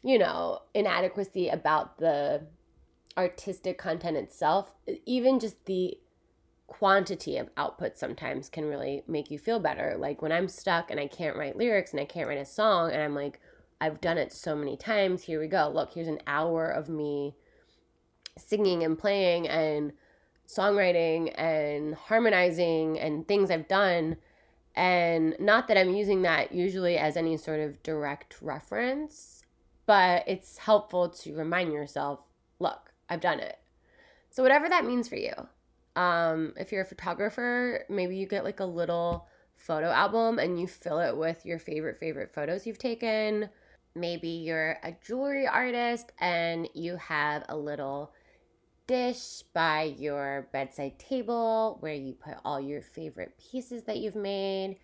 you 0.04 0.18
know, 0.18 0.64
inadequacy 0.74 1.48
about 1.48 2.00
the 2.00 2.42
artistic 3.18 3.78
content 3.78 4.18
itself, 4.18 4.74
even 5.06 5.40
just 5.40 5.66
the 5.66 5.98
quantity 6.70 7.38
of 7.38 7.50
output 7.58 7.98
sometimes 7.98 8.48
can 8.48 8.70
really 8.70 9.04
make 9.08 9.30
you 9.30 9.40
feel 9.40 9.60
better. 9.60 9.96
Like 9.98 10.22
when 10.22 10.32
I'm 10.32 10.48
stuck 10.48 10.92
and 10.92 11.00
I 11.00 11.08
can't 11.08 11.36
write 11.36 11.58
lyrics 11.58 11.92
and 11.92 12.00
I 12.00 12.06
can't 12.06 12.28
write 12.28 12.38
a 12.38 12.46
song, 12.46 12.92
and 12.92 13.02
I'm 13.02 13.16
like, 13.16 13.42
I've 13.82 14.00
done 14.00 14.18
it 14.18 14.32
so 14.32 14.56
many 14.56 14.78
times. 14.78 15.24
Here 15.24 15.40
we 15.40 15.48
go. 15.48 15.70
Look, 15.74 15.94
here's 15.94 16.08
an 16.08 16.22
hour 16.28 16.70
of 16.70 16.88
me 16.88 17.36
singing 18.38 18.84
and 18.84 18.98
playing 18.98 19.48
and 19.48 19.94
songwriting 20.48 21.34
and 21.38 21.96
harmonizing 21.96 23.00
and 23.00 23.28
things 23.28 23.52
I've 23.52 23.68
done. 23.68 24.18
And 24.76 25.36
not 25.40 25.68
that 25.68 25.78
I'm 25.78 25.94
using 25.94 26.22
that 26.22 26.54
usually 26.54 26.98
as 26.98 27.18
any 27.18 27.36
sort 27.36 27.60
of 27.60 27.82
direct 27.84 28.42
reference, 28.42 29.44
but 29.86 30.24
it's 30.28 30.60
helpful 30.60 31.10
to 31.10 31.36
remind 31.36 31.74
yourself 31.74 32.20
look, 32.60 32.94
I've 33.10 33.22
done 33.22 33.40
it. 33.40 33.58
So, 34.30 34.44
whatever 34.44 34.70
that 34.70 34.86
means 34.86 35.08
for 35.08 35.16
you, 35.16 35.34
um, 36.00 36.54
if 36.56 36.72
you're 36.72 36.84
a 36.84 36.86
photographer, 36.86 37.84
maybe 37.90 38.16
you 38.16 38.26
get 38.26 38.46
like 38.46 38.62
a 38.62 38.66
little 38.66 39.28
photo 39.58 39.88
album 39.88 40.40
and 40.40 40.58
you 40.58 40.66
fill 40.66 41.00
it 41.00 41.18
with 41.18 41.46
your 41.46 41.60
favorite, 41.60 42.00
favorite 42.00 42.34
photos 42.34 42.66
you've 42.66 42.78
taken. 42.78 43.50
Maybe 43.96 44.30
you're 44.30 44.78
a 44.82 44.94
jewelry 45.06 45.46
artist 45.46 46.14
and 46.20 46.70
you 46.74 46.96
have 46.96 47.44
a 47.50 47.58
little 47.58 48.14
dish 48.88 49.44
by 49.54 49.94
your 49.98 50.48
bedside 50.54 50.98
table 51.00 51.76
where 51.82 51.94
you 51.94 52.14
put 52.14 52.36
all 52.46 52.62
your 52.62 52.82
favorite 52.82 53.38
pieces 53.52 53.84
that 53.84 53.98
you've 53.98 54.16
made. 54.16 54.78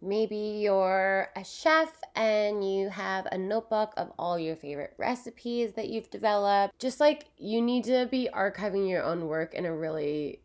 Maybe 0.00 0.60
you're 0.62 1.28
a 1.34 1.42
chef 1.42 1.92
and 2.14 2.64
you 2.64 2.88
have 2.88 3.26
a 3.32 3.38
notebook 3.38 3.94
of 3.96 4.12
all 4.16 4.38
your 4.38 4.54
favorite 4.54 4.94
recipes 4.96 5.72
that 5.72 5.88
you've 5.88 6.10
developed. 6.10 6.78
Just 6.78 7.00
like 7.00 7.26
you 7.36 7.60
need 7.60 7.82
to 7.84 8.06
be 8.08 8.28
archiving 8.32 8.88
your 8.88 9.02
own 9.02 9.26
work 9.26 9.54
in 9.54 9.66
a 9.66 9.74
really 9.74 10.41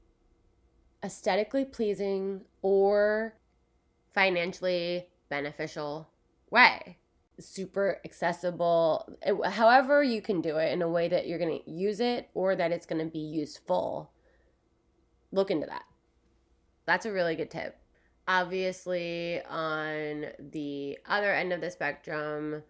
aesthetically 1.04 1.66
pleasing 1.66 2.42
or 2.62 3.36
financially 4.13 5.08
beneficial 5.30 6.10
way. 6.50 6.98
Super 7.39 8.00
accessible, 8.04 9.18
eh, 9.22 9.50
however, 9.50 10.01
you 10.04 10.22
can 10.22 10.42
do 10.42 10.58
it 10.58 10.72
in 10.74 10.82
a 10.82 10.89
way 10.89 11.08
that 11.08 11.27
you're 11.27 11.38
going 11.38 11.62
to 11.63 11.70
use 11.70 12.00
it 12.00 12.30
or 12.34 12.56
that 12.56 12.72
it's 12.72 12.86
going 12.88 13.04
to 13.04 13.12
be 13.12 13.20
useful. 13.20 14.12
Look 15.32 15.51
into 15.51 15.68
that. 15.68 15.84
That's 16.86 17.06
a 17.06 17.12
really 17.12 17.36
good 17.36 17.51
tip. 17.51 17.77
obviously, 18.27 19.42
on 19.50 20.25
the 20.39 20.98
other 21.06 21.34
end 21.34 21.54
of 21.54 21.62
the 21.62 21.72
spectrum, 21.72 22.63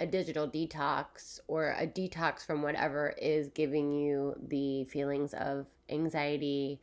a 0.00 0.06
digital 0.06 0.48
detox 0.48 1.38
or 1.46 1.76
a 1.78 1.86
detox 1.86 2.44
from 2.44 2.62
whatever 2.62 3.14
is 3.20 3.48
giving 3.50 3.92
you 3.92 4.34
the 4.48 4.84
feelings 4.84 5.32
of 5.34 5.66
anxiety, 5.88 6.80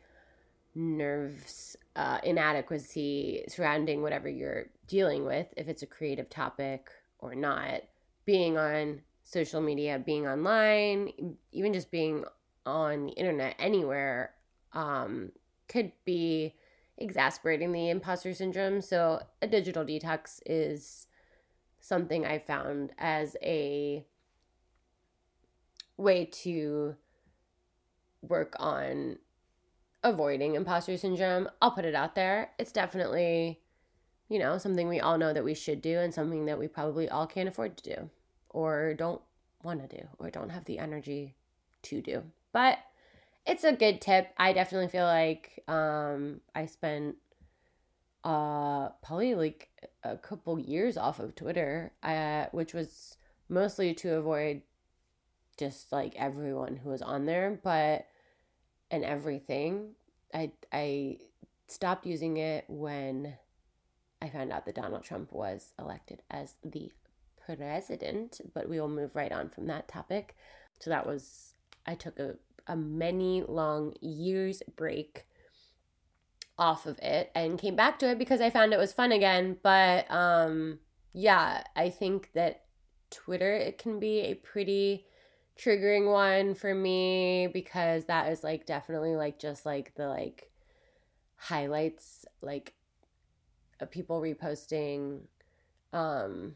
nerves, 0.76 1.76
uh, 1.96 2.20
inadequacy 2.24 3.44
surrounding 3.48 4.02
whatever 4.02 4.30
you're 4.30 4.68
dealing 4.88 5.26
with, 5.26 5.48
if 5.58 5.68
it's 5.68 5.84
a 5.84 5.88
creative 5.88 6.30
topic 6.30 6.90
or 7.20 7.36
not, 7.36 7.82
being 8.26 8.58
on 8.58 9.02
social 9.24 9.62
media, 9.62 10.02
being 10.04 10.28
online, 10.28 11.36
even 11.52 11.74
just 11.74 11.92
being 11.92 12.24
on 12.66 13.08
the 13.08 13.12
internet 13.14 13.56
anywhere, 13.60 14.34
um, 14.74 15.32
could 15.68 15.92
be 16.06 16.56
exasperating 16.98 17.72
the 17.72 17.90
imposter 17.90 18.34
syndrome. 18.34 18.82
So, 18.82 19.22
a 19.42 19.48
digital 19.48 19.84
detox 19.84 20.40
is 20.46 21.08
something 21.80 22.26
I 22.26 22.40
found 22.40 22.92
as 22.98 23.36
a 23.42 24.06
way 25.98 26.26
to 26.26 26.96
work 28.22 28.56
on 28.60 29.18
avoiding 30.04 30.56
imposter 30.56 30.98
syndrome. 30.98 31.50
I'll 31.62 31.72
put 31.72 31.86
it 31.86 31.96
out 31.96 32.16
there. 32.16 32.52
It's 32.58 32.72
definitely, 32.72 33.62
you 34.30 34.40
know, 34.40 34.58
something 34.58 34.88
we 34.88 35.00
all 35.00 35.18
know 35.18 35.34
that 35.34 35.44
we 35.44 35.54
should 35.54 35.82
do 35.82 36.00
and 36.00 36.14
something 36.14 36.46
that 36.46 36.60
we 36.60 36.68
probably 36.68 37.10
all 37.10 37.28
can't 37.28 37.50
afford 37.50 37.78
to 37.78 37.96
do 37.96 38.10
or 38.50 38.94
don't 38.94 39.22
want 39.64 39.88
to 39.88 39.98
do 39.98 40.08
or 40.18 40.30
don't 40.30 40.50
have 40.50 40.66
the 40.66 40.80
energy 40.80 41.36
to 41.84 42.02
do. 42.02 42.24
But 42.52 42.80
it's 43.46 43.64
a 43.64 43.74
good 43.74 44.02
tip. 44.02 44.30
I 44.38 44.54
definitely 44.54 44.90
feel 44.90 45.06
like 45.06 45.64
um, 45.68 46.42
I 46.54 46.66
spent 46.66 47.16
uh, 48.24 48.90
probably 49.04 49.36
like 49.36 49.70
a 50.04 50.18
couple 50.18 50.60
years 50.60 50.98
off 50.98 51.20
of 51.20 51.36
Twitter, 51.36 51.92
uh, 52.04 52.46
which 52.52 52.74
was 52.74 53.18
mostly 53.50 53.94
to 53.96 54.16
avoid 54.16 54.62
just 55.58 55.92
like 55.92 56.16
everyone 56.16 56.76
who 56.78 56.90
was 56.90 57.02
on 57.02 57.26
there, 57.26 57.60
but 57.64 58.06
and 58.92 59.04
everything. 59.04 59.96
I 60.34 60.52
I 60.72 61.18
stopped 61.68 62.06
using 62.06 62.38
it 62.38 62.66
when 62.68 63.34
I 64.22 64.30
found 64.30 64.52
out 64.52 64.66
that 64.66 64.76
Donald 64.76 65.04
Trump 65.04 65.32
was 65.32 65.74
elected 65.80 66.22
as 66.30 66.56
the 66.64 66.92
president, 67.44 68.42
but 68.54 68.70
we 68.70 68.80
will 68.80 68.90
move 68.90 69.16
right 69.16 69.32
on 69.32 69.50
from 69.50 69.68
that 69.68 69.88
topic. 69.88 70.36
So 70.80 70.90
that 70.90 71.08
was 71.08 71.56
I 71.86 71.96
took 71.96 72.20
a 72.20 72.36
a 72.68 72.76
many 72.76 73.42
long 73.42 73.94
years 74.02 74.62
break 74.76 75.26
off 76.60 76.86
of 76.86 77.00
it 77.00 77.32
and 77.34 77.58
came 77.58 77.76
back 77.76 77.98
to 77.98 78.10
it 78.12 78.20
because 78.20 78.40
I 78.40 78.52
found 78.52 78.72
it 78.72 78.78
was 78.78 78.94
fun 78.94 79.12
again. 79.12 79.58
But 79.64 80.10
um 80.12 80.80
yeah, 81.14 81.64
I 81.76 81.90
think 81.90 82.30
that 82.34 82.66
Twitter 83.10 83.54
it 83.54 83.78
can 83.78 84.00
be 84.00 84.22
a 84.22 84.36
pretty 84.36 85.06
triggering 85.62 86.12
one 86.12 86.56
for 86.56 86.74
me 86.74 87.48
because 87.48 88.06
that 88.06 88.32
is 88.32 88.44
like 88.44 88.66
definitely 88.66 89.16
like 89.16 89.38
just 89.38 89.66
like 89.66 89.94
the 89.96 90.08
like 90.08 90.50
highlights 91.36 92.26
like 92.42 92.74
of 93.80 93.92
people 93.92 94.22
reposting 94.22 95.22
um 95.94 96.56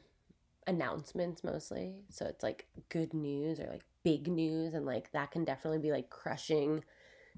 announcements 0.67 1.43
mostly. 1.43 1.95
So 2.09 2.25
it's 2.25 2.43
like 2.43 2.65
good 2.89 3.13
news 3.13 3.59
or 3.59 3.67
like 3.67 3.83
big 4.03 4.27
news 4.27 4.74
and 4.74 4.85
like 4.85 5.12
that 5.12 5.31
can 5.31 5.45
definitely 5.45 5.79
be 5.79 5.91
like 5.91 6.09
crushing 6.09 6.83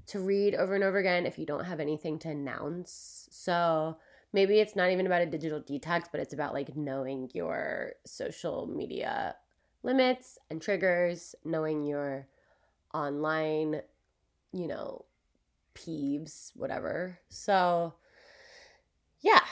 to 0.07 0.19
read 0.19 0.55
over 0.55 0.75
and 0.75 0.83
over 0.83 0.97
again 0.97 1.25
if 1.25 1.37
you 1.37 1.45
don't 1.45 1.65
have 1.65 1.79
anything 1.79 2.19
to 2.19 2.29
announce. 2.29 3.27
So 3.31 3.97
maybe 4.31 4.59
it's 4.59 4.75
not 4.75 4.91
even 4.91 5.05
about 5.05 5.21
a 5.21 5.25
digital 5.25 5.59
detox, 5.59 6.05
but 6.11 6.21
it's 6.21 6.33
about 6.33 6.53
like 6.53 6.75
knowing 6.75 7.29
your 7.33 7.93
social 8.05 8.67
media 8.67 9.35
limits 9.87 10.37
and 10.51 10.61
triggers, 10.61 11.33
knowing 11.43 11.83
your 11.83 12.27
online, 12.93 13.81
you 14.51 14.67
know, 14.67 15.05
peeves, 15.73 16.51
whatever. 16.55 17.17
So, 17.29 17.93
yeah, 19.21 19.43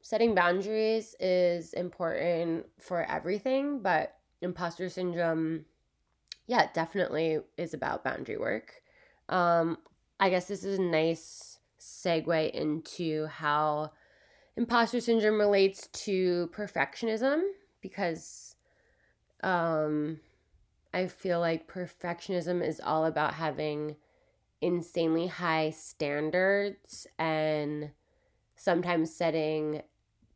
setting 0.00 0.34
boundaries 0.34 1.14
is 1.20 1.74
important 1.74 2.66
for 2.80 3.04
everything, 3.04 3.80
but 3.82 4.16
imposter 4.40 4.88
syndrome, 4.88 5.66
yeah, 6.46 6.68
definitely 6.72 7.40
is 7.58 7.74
about 7.74 8.02
boundary 8.02 8.38
work. 8.38 8.82
Um, 9.28 9.78
I 10.18 10.30
guess 10.30 10.48
this 10.48 10.64
is 10.64 10.78
a 10.78 10.82
nice 10.82 11.58
segue 11.78 12.50
into 12.50 13.26
how 13.26 13.92
imposter 14.56 15.00
syndrome 15.00 15.38
relates 15.38 15.86
to 15.88 16.50
perfectionism 16.52 17.42
because 17.80 18.49
um, 19.42 20.20
I 20.92 21.06
feel 21.06 21.40
like 21.40 21.70
perfectionism 21.70 22.66
is 22.66 22.80
all 22.80 23.04
about 23.04 23.34
having 23.34 23.96
insanely 24.60 25.28
high 25.28 25.70
standards 25.70 27.06
and 27.18 27.90
sometimes 28.56 29.14
setting 29.14 29.82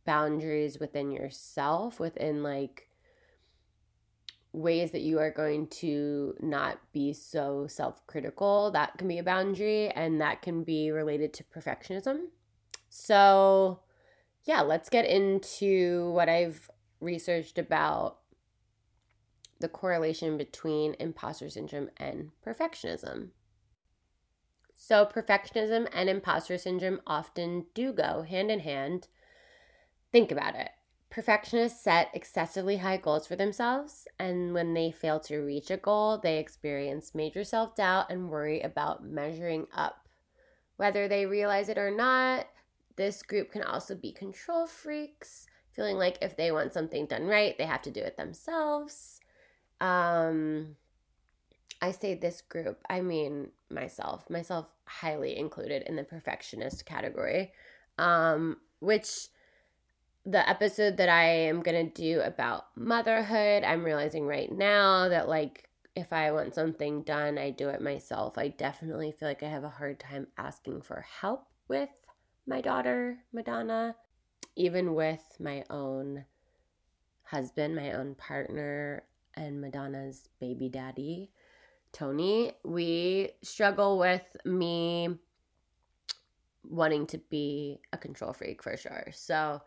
boundaries 0.04 0.78
within 0.78 1.10
yourself, 1.10 1.98
within 2.00 2.42
like 2.42 2.88
ways 4.52 4.92
that 4.92 5.00
you 5.00 5.18
are 5.18 5.32
going 5.32 5.66
to 5.66 6.34
not 6.40 6.78
be 6.92 7.12
so 7.12 7.66
self 7.66 8.06
critical. 8.06 8.70
That 8.70 8.96
can 8.96 9.08
be 9.08 9.18
a 9.18 9.24
boundary 9.24 9.90
and 9.90 10.20
that 10.20 10.42
can 10.42 10.62
be 10.62 10.90
related 10.90 11.32
to 11.34 11.44
perfectionism. 11.44 12.26
So, 12.88 13.80
yeah, 14.44 14.60
let's 14.60 14.88
get 14.88 15.04
into 15.04 16.10
what 16.12 16.28
I've 16.28 16.70
researched 17.00 17.58
about 17.58 18.18
the 19.60 19.68
correlation 19.68 20.36
between 20.36 20.94
imposter 20.98 21.48
syndrome 21.48 21.90
and 21.96 22.30
perfectionism. 22.44 23.30
So, 24.72 25.06
perfectionism 25.06 25.88
and 25.92 26.08
imposter 26.08 26.58
syndrome 26.58 27.00
often 27.06 27.66
do 27.74 27.92
go 27.92 28.22
hand 28.22 28.50
in 28.50 28.60
hand. 28.60 29.08
Think 30.12 30.30
about 30.32 30.54
it. 30.56 30.70
Perfectionists 31.10 31.80
set 31.82 32.10
excessively 32.12 32.78
high 32.78 32.96
goals 32.96 33.26
for 33.26 33.36
themselves, 33.36 34.08
and 34.18 34.52
when 34.52 34.74
they 34.74 34.90
fail 34.90 35.20
to 35.20 35.38
reach 35.38 35.70
a 35.70 35.76
goal, 35.76 36.18
they 36.18 36.38
experience 36.38 37.14
major 37.14 37.44
self 37.44 37.76
doubt 37.76 38.06
and 38.10 38.28
worry 38.30 38.60
about 38.60 39.04
measuring 39.04 39.68
up. 39.72 40.08
Whether 40.76 41.06
they 41.06 41.24
realize 41.24 41.68
it 41.68 41.78
or 41.78 41.92
not, 41.92 42.48
this 42.96 43.22
group 43.22 43.52
can 43.52 43.62
also 43.62 43.94
be 43.94 44.12
control 44.12 44.66
freaks, 44.66 45.46
feeling 45.70 45.96
like 45.96 46.18
if 46.20 46.36
they 46.36 46.50
want 46.50 46.72
something 46.72 47.06
done 47.06 47.26
right, 47.26 47.56
they 47.56 47.66
have 47.66 47.82
to 47.82 47.92
do 47.92 48.00
it 48.00 48.16
themselves. 48.16 49.20
Um, 49.80 50.76
I 51.82 51.90
say 51.90 52.14
this 52.14 52.40
group, 52.40 52.80
I 52.88 53.00
mean 53.00 53.50
myself, 53.70 54.28
myself 54.30 54.66
highly 54.86 55.36
included 55.36 55.82
in 55.82 55.96
the 55.96 56.04
perfectionist 56.04 56.86
category, 56.86 57.52
um, 57.98 58.58
which 58.80 59.28
the 60.26 60.48
episode 60.48 60.96
that 60.96 61.10
I 61.10 61.24
am 61.24 61.62
going 61.62 61.90
to 61.90 62.02
do 62.02 62.20
about 62.20 62.66
motherhood, 62.76 63.64
I'm 63.64 63.84
realizing 63.84 64.26
right 64.26 64.50
now 64.50 65.08
that, 65.10 65.28
like, 65.28 65.68
if 65.94 66.12
I 66.12 66.32
want 66.32 66.54
something 66.54 67.02
done, 67.02 67.36
I 67.38 67.50
do 67.50 67.68
it 67.68 67.82
myself. 67.82 68.38
I 68.38 68.48
definitely 68.48 69.12
feel 69.12 69.28
like 69.28 69.42
I 69.42 69.48
have 69.48 69.64
a 69.64 69.68
hard 69.68 70.00
time 70.00 70.26
asking 70.38 70.82
for 70.82 71.04
help 71.20 71.46
with 71.68 71.90
my 72.46 72.60
daughter, 72.60 73.18
Madonna, 73.32 73.94
even 74.56 74.94
with 74.94 75.22
my 75.38 75.64
own 75.70 76.24
husband, 77.24 77.76
my 77.76 77.92
own 77.92 78.14
partner, 78.14 79.04
and 79.36 79.60
Madonna's 79.60 80.28
baby 80.40 80.68
daddy, 80.68 81.30
Tony. 81.92 82.52
We 82.64 83.30
struggle 83.42 83.98
with 83.98 84.24
me 84.44 85.16
wanting 86.68 87.06
to 87.08 87.18
be 87.30 87.80
a 87.92 87.98
control 87.98 88.32
freak 88.32 88.62
for 88.62 88.76
sure. 88.76 89.06
So, 89.12 89.60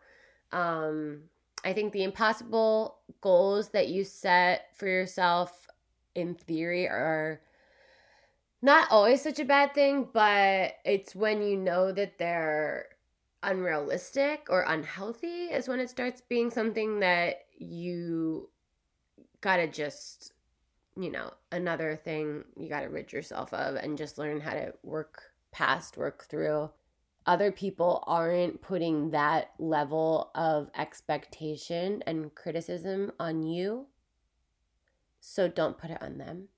um, 0.52 1.22
I 1.64 1.72
think 1.72 1.92
the 1.92 2.04
impossible 2.04 2.98
goals 3.20 3.70
that 3.70 3.88
you 3.88 4.04
set 4.04 4.68
for 4.76 4.86
yourself 4.86 5.66
in 6.14 6.34
theory 6.34 6.86
are 6.88 7.40
not 8.62 8.90
always 8.90 9.22
such 9.22 9.38
a 9.38 9.44
bad 9.44 9.74
thing, 9.74 10.08
but 10.12 10.74
it's 10.84 11.14
when 11.14 11.42
you 11.42 11.56
know 11.56 11.92
that 11.92 12.18
they're 12.18 12.86
unrealistic 13.42 14.46
or 14.50 14.62
unhealthy 14.62 15.44
is 15.44 15.68
when 15.68 15.78
it 15.78 15.90
starts 15.90 16.20
being 16.20 16.50
something 16.50 17.00
that 17.00 17.42
you 17.56 18.48
gotta 19.40 19.66
just, 19.66 20.32
you 20.96 21.10
know, 21.10 21.32
another 21.52 21.96
thing 21.96 22.44
you 22.56 22.68
gotta 22.68 22.88
rid 22.88 23.12
yourself 23.12 23.52
of 23.52 23.76
and 23.76 23.98
just 23.98 24.18
learn 24.18 24.40
how 24.40 24.52
to 24.52 24.74
work 24.82 25.22
past, 25.52 25.96
work 25.96 26.24
through 26.24 26.70
other 27.26 27.52
people 27.52 28.02
aren't 28.06 28.62
putting 28.62 29.10
that 29.10 29.50
level 29.58 30.30
of 30.34 30.70
expectation 30.74 32.02
and 32.06 32.34
criticism 32.34 33.12
on 33.20 33.42
you. 33.42 33.86
So 35.20 35.46
don't 35.46 35.76
put 35.76 35.90
it 35.90 36.02
on 36.02 36.16
them. 36.16 36.48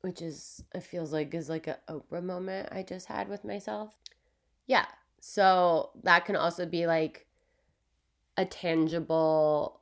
which 0.00 0.22
is 0.22 0.64
it 0.74 0.82
feels 0.82 1.12
like 1.12 1.34
is 1.34 1.48
like 1.48 1.66
a 1.66 1.78
Oprah 1.88 2.22
moment 2.22 2.68
I 2.72 2.82
just 2.82 3.06
had 3.06 3.28
with 3.28 3.44
myself. 3.44 3.94
Yeah. 4.66 4.86
So 5.20 5.90
that 6.04 6.24
can 6.24 6.36
also 6.36 6.66
be 6.66 6.86
like 6.86 7.26
a 8.38 8.44
tangible 8.44 9.80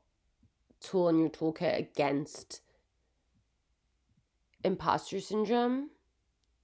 tool 0.80 1.10
in 1.10 1.18
your 1.18 1.28
toolkit 1.28 1.78
against 1.78 2.62
imposter 4.64 5.20
syndrome 5.20 5.90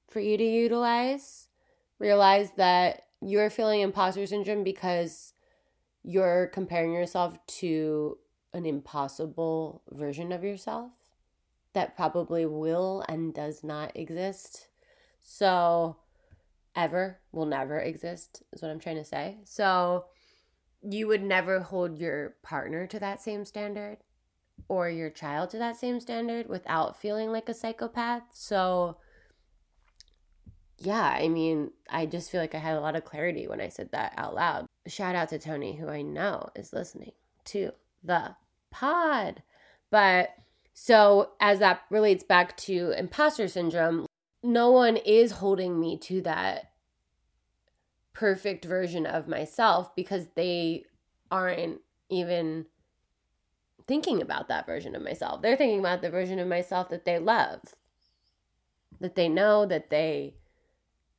for 0.09 0.21
you 0.21 0.39
to 0.39 0.45
utilize. 0.45 1.49
Realize 1.99 2.53
that 2.57 3.03
you're 3.21 3.51
feeling 3.51 3.83
imposter 3.83 4.27
syndrome 4.27 4.65
because 4.65 5.35
you're 6.03 6.47
comparing 6.47 6.95
yourself 6.95 7.39
to 7.47 8.19
an 8.55 8.65
impossible 8.65 9.83
version 9.91 10.33
of 10.33 10.43
yourself 10.43 10.93
that 11.75 11.95
probably 11.95 12.47
will 12.47 13.05
and 13.07 13.35
does 13.35 13.63
not 13.63 13.95
exist. 13.95 14.69
So, 15.21 15.97
ever 16.75 17.19
will 17.33 17.47
never 17.47 17.79
exist, 17.79 18.43
is 18.53 18.63
what 18.63 18.71
I'm 18.71 18.81
trying 18.81 18.97
to 18.97 19.05
say. 19.05 19.37
So, 19.45 20.07
you 20.83 21.07
would 21.07 21.23
never 21.23 21.61
hold 21.61 21.99
your 21.99 22.37
partner 22.43 22.87
to 22.89 22.99
that 22.99 23.21
same 23.21 23.45
standard 23.45 23.99
or 24.69 24.89
your 24.89 25.11
child 25.11 25.51
to 25.51 25.59
that 25.59 25.77
same 25.77 26.01
standard 26.01 26.49
without 26.49 27.01
feeling 27.01 27.31
like 27.31 27.49
a 27.49 27.55
psychopath. 27.55 28.23
So, 28.33 28.99
yeah, 30.79 31.17
I 31.19 31.29
mean, 31.29 31.71
I 31.89 32.07
just 32.07 32.31
feel 32.31 32.41
like 32.41 32.55
I 32.55 32.59
had 32.59 32.77
a 32.77 32.81
lot 32.81 32.97
of 32.97 33.05
clarity 33.05 33.47
when 33.47 33.61
I 33.61 33.69
said 33.69 33.91
that 33.93 34.15
out 34.17 34.35
loud. 34.35 34.67
Shout 34.87 35.15
out 35.15 35.29
to 35.29 35.39
Tony, 35.39 35.77
who 35.77 35.89
I 35.89 36.03
know 36.03 36.49
is 36.57 36.73
listening 36.73 37.13
to 37.47 37.73
the 38.03 38.35
pod. 38.71 39.43
But 39.91 40.31
so, 40.75 41.33
as 41.41 41.59
that 41.61 41.83
relates 41.91 42.25
back 42.25 42.57
to 42.59 42.93
imposter 42.97 43.47
syndrome, 43.47 44.07
no 44.43 44.73
one 44.73 44.97
is 44.97 45.33
holding 45.33 45.79
me 45.79 45.99
to 45.99 46.23
that 46.23 46.72
perfect 48.13 48.65
version 48.65 49.07
of 49.07 49.29
myself 49.29 49.95
because 49.97 50.29
they 50.35 50.85
aren't 51.31 51.81
even 52.11 52.67
thinking 53.87 54.23
about 54.23 54.49
that 54.49 54.67
version 54.67 54.95
of 54.95 55.03
myself. 55.03 55.43
They're 55.43 55.57
thinking 55.57 55.81
about 55.81 56.03
the 56.03 56.11
version 56.11 56.39
of 56.39 56.49
myself 56.49 56.89
that 56.91 57.05
they 57.05 57.19
love, 57.19 57.61
that 59.01 59.15
they 59.15 59.29
know, 59.29 59.67
that 59.67 59.91
they 59.91 60.37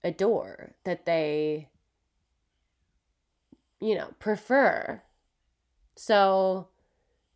adore, 0.03 0.75
that 0.83 1.05
they, 1.05 1.69
you 3.79 3.95
know, 3.95 4.13
prefer. 4.19 5.01
So 5.95 6.69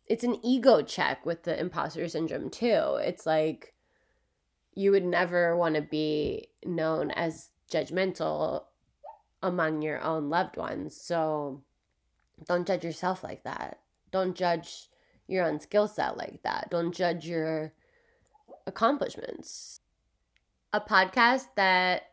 it's 0.06 0.24
an 0.24 0.38
ego 0.44 0.82
check 0.82 1.26
with 1.26 1.42
the 1.42 1.58
imposter 1.58 2.08
syndrome, 2.08 2.50
too. 2.50 2.98
It's 3.00 3.26
like 3.26 3.74
you 4.74 4.92
would 4.92 5.04
never 5.04 5.56
want 5.56 5.74
to 5.74 5.82
be 5.82 6.48
known 6.64 7.10
as 7.10 7.50
judgmental 7.70 8.64
among 9.42 9.82
your 9.82 10.02
own 10.02 10.30
loved 10.30 10.56
ones. 10.56 10.96
So 10.96 11.62
don't 12.46 12.66
judge 12.66 12.84
yourself 12.84 13.22
like 13.22 13.44
that. 13.44 13.80
Don't 14.10 14.34
judge 14.34 14.88
your 15.26 15.44
own 15.44 15.60
skill 15.60 15.86
set 15.88 16.16
like 16.16 16.42
that. 16.42 16.68
Don't 16.70 16.94
judge 16.94 17.26
your 17.26 17.72
accomplishments. 18.66 19.80
A 20.72 20.80
podcast 20.80 21.46
that 21.56 22.10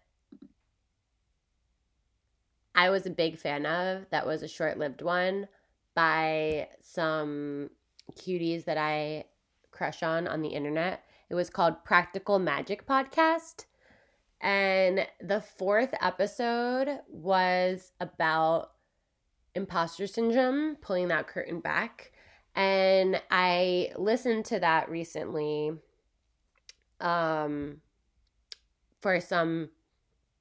I 2.74 2.90
was 2.90 3.06
a 3.06 3.12
big 3.12 3.38
fan 3.38 3.66
of, 3.66 4.10
that 4.10 4.28
was 4.28 4.44
a 4.44 4.48
short 4.48 4.78
lived 4.78 5.02
one 5.02 5.48
by 5.94 6.68
some 6.82 7.70
cuties 8.14 8.66
that 8.66 8.78
I 8.78 9.26
crush 9.72 10.04
on 10.04 10.28
on 10.28 10.42
the 10.42 10.50
internet. 10.50 11.04
It 11.30 11.36
was 11.36 11.50
called 11.50 11.84
Practical 11.84 12.38
Magic 12.38 12.86
Podcast. 12.86 13.66
And 14.42 15.08
the 15.22 15.42
fourth 15.42 15.94
episode 16.02 17.00
was 17.08 17.92
about 18.00 18.72
imposter 19.56 20.08
syndrome, 20.08 20.76
pulling 20.82 21.08
that 21.08 21.28
curtain 21.28 21.60
back. 21.62 22.12
And 22.56 23.22
I 23.32 23.92
listened 23.98 24.46
to 24.46 24.60
that 24.60 24.90
recently 24.90 25.72
um, 27.02 27.82
for 29.02 29.20
some 29.20 29.70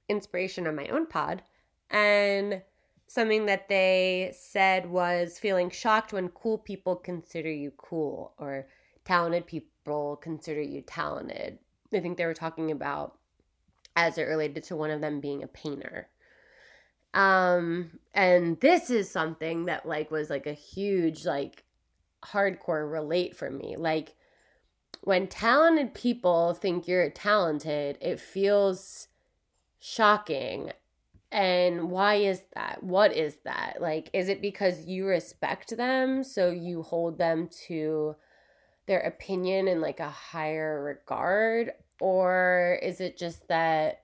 inspiration 0.08 0.66
on 0.66 0.76
my 0.76 0.88
own 0.88 1.06
pod. 1.06 1.42
And 1.90 2.62
something 3.06 3.46
that 3.46 3.68
they 3.68 4.32
said 4.36 4.90
was 4.90 5.38
feeling 5.38 5.70
shocked 5.70 6.12
when 6.12 6.28
cool 6.30 6.58
people 6.58 6.96
consider 6.96 7.50
you 7.50 7.72
cool 7.76 8.34
or 8.38 8.66
talented 9.04 9.46
people 9.46 10.16
consider 10.16 10.62
you 10.62 10.80
talented. 10.82 11.58
I 11.92 12.00
think 12.00 12.16
they 12.16 12.26
were 12.26 12.34
talking 12.34 12.70
about 12.70 13.18
as 13.96 14.18
it 14.18 14.22
related 14.22 14.64
to 14.64 14.76
one 14.76 14.90
of 14.90 15.00
them 15.00 15.20
being 15.20 15.42
a 15.42 15.48
painter. 15.48 16.08
Um, 17.14 18.00
and 18.12 18.60
this 18.60 18.90
is 18.90 19.10
something 19.10 19.66
that 19.66 19.86
like 19.86 20.10
was 20.10 20.30
like 20.30 20.46
a 20.46 20.52
huge 20.52 21.24
like 21.24 21.64
hardcore 22.24 22.90
relate 22.90 23.36
for 23.36 23.50
me. 23.50 23.76
Like 23.78 24.16
when 25.02 25.28
talented 25.28 25.94
people 25.94 26.54
think 26.54 26.88
you're 26.88 27.10
talented, 27.10 27.98
it 28.00 28.18
feels 28.18 29.08
shocking. 29.78 30.72
And 31.30 31.90
why 31.90 32.14
is 32.16 32.42
that? 32.54 32.82
What 32.82 33.12
is 33.12 33.36
that? 33.44 33.78
Like, 33.80 34.08
is 34.12 34.28
it 34.28 34.40
because 34.40 34.86
you 34.86 35.06
respect 35.06 35.76
them, 35.76 36.22
so 36.22 36.50
you 36.50 36.82
hold 36.82 37.18
them 37.18 37.48
to 37.66 38.14
their 38.86 39.00
opinion 39.00 39.66
in 39.66 39.80
like 39.80 40.00
a 40.00 40.08
higher 40.08 40.82
regard? 40.82 41.72
Or 42.00 42.78
is 42.82 43.00
it 43.00 43.16
just 43.16 43.48
that 43.48 44.02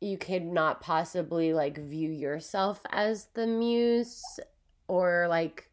you 0.00 0.18
could 0.18 0.44
not 0.44 0.80
possibly 0.80 1.52
like 1.52 1.78
view 1.78 2.10
yourself 2.10 2.80
as 2.90 3.28
the 3.34 3.46
muse? 3.46 4.22
Or 4.88 5.26
like 5.28 5.70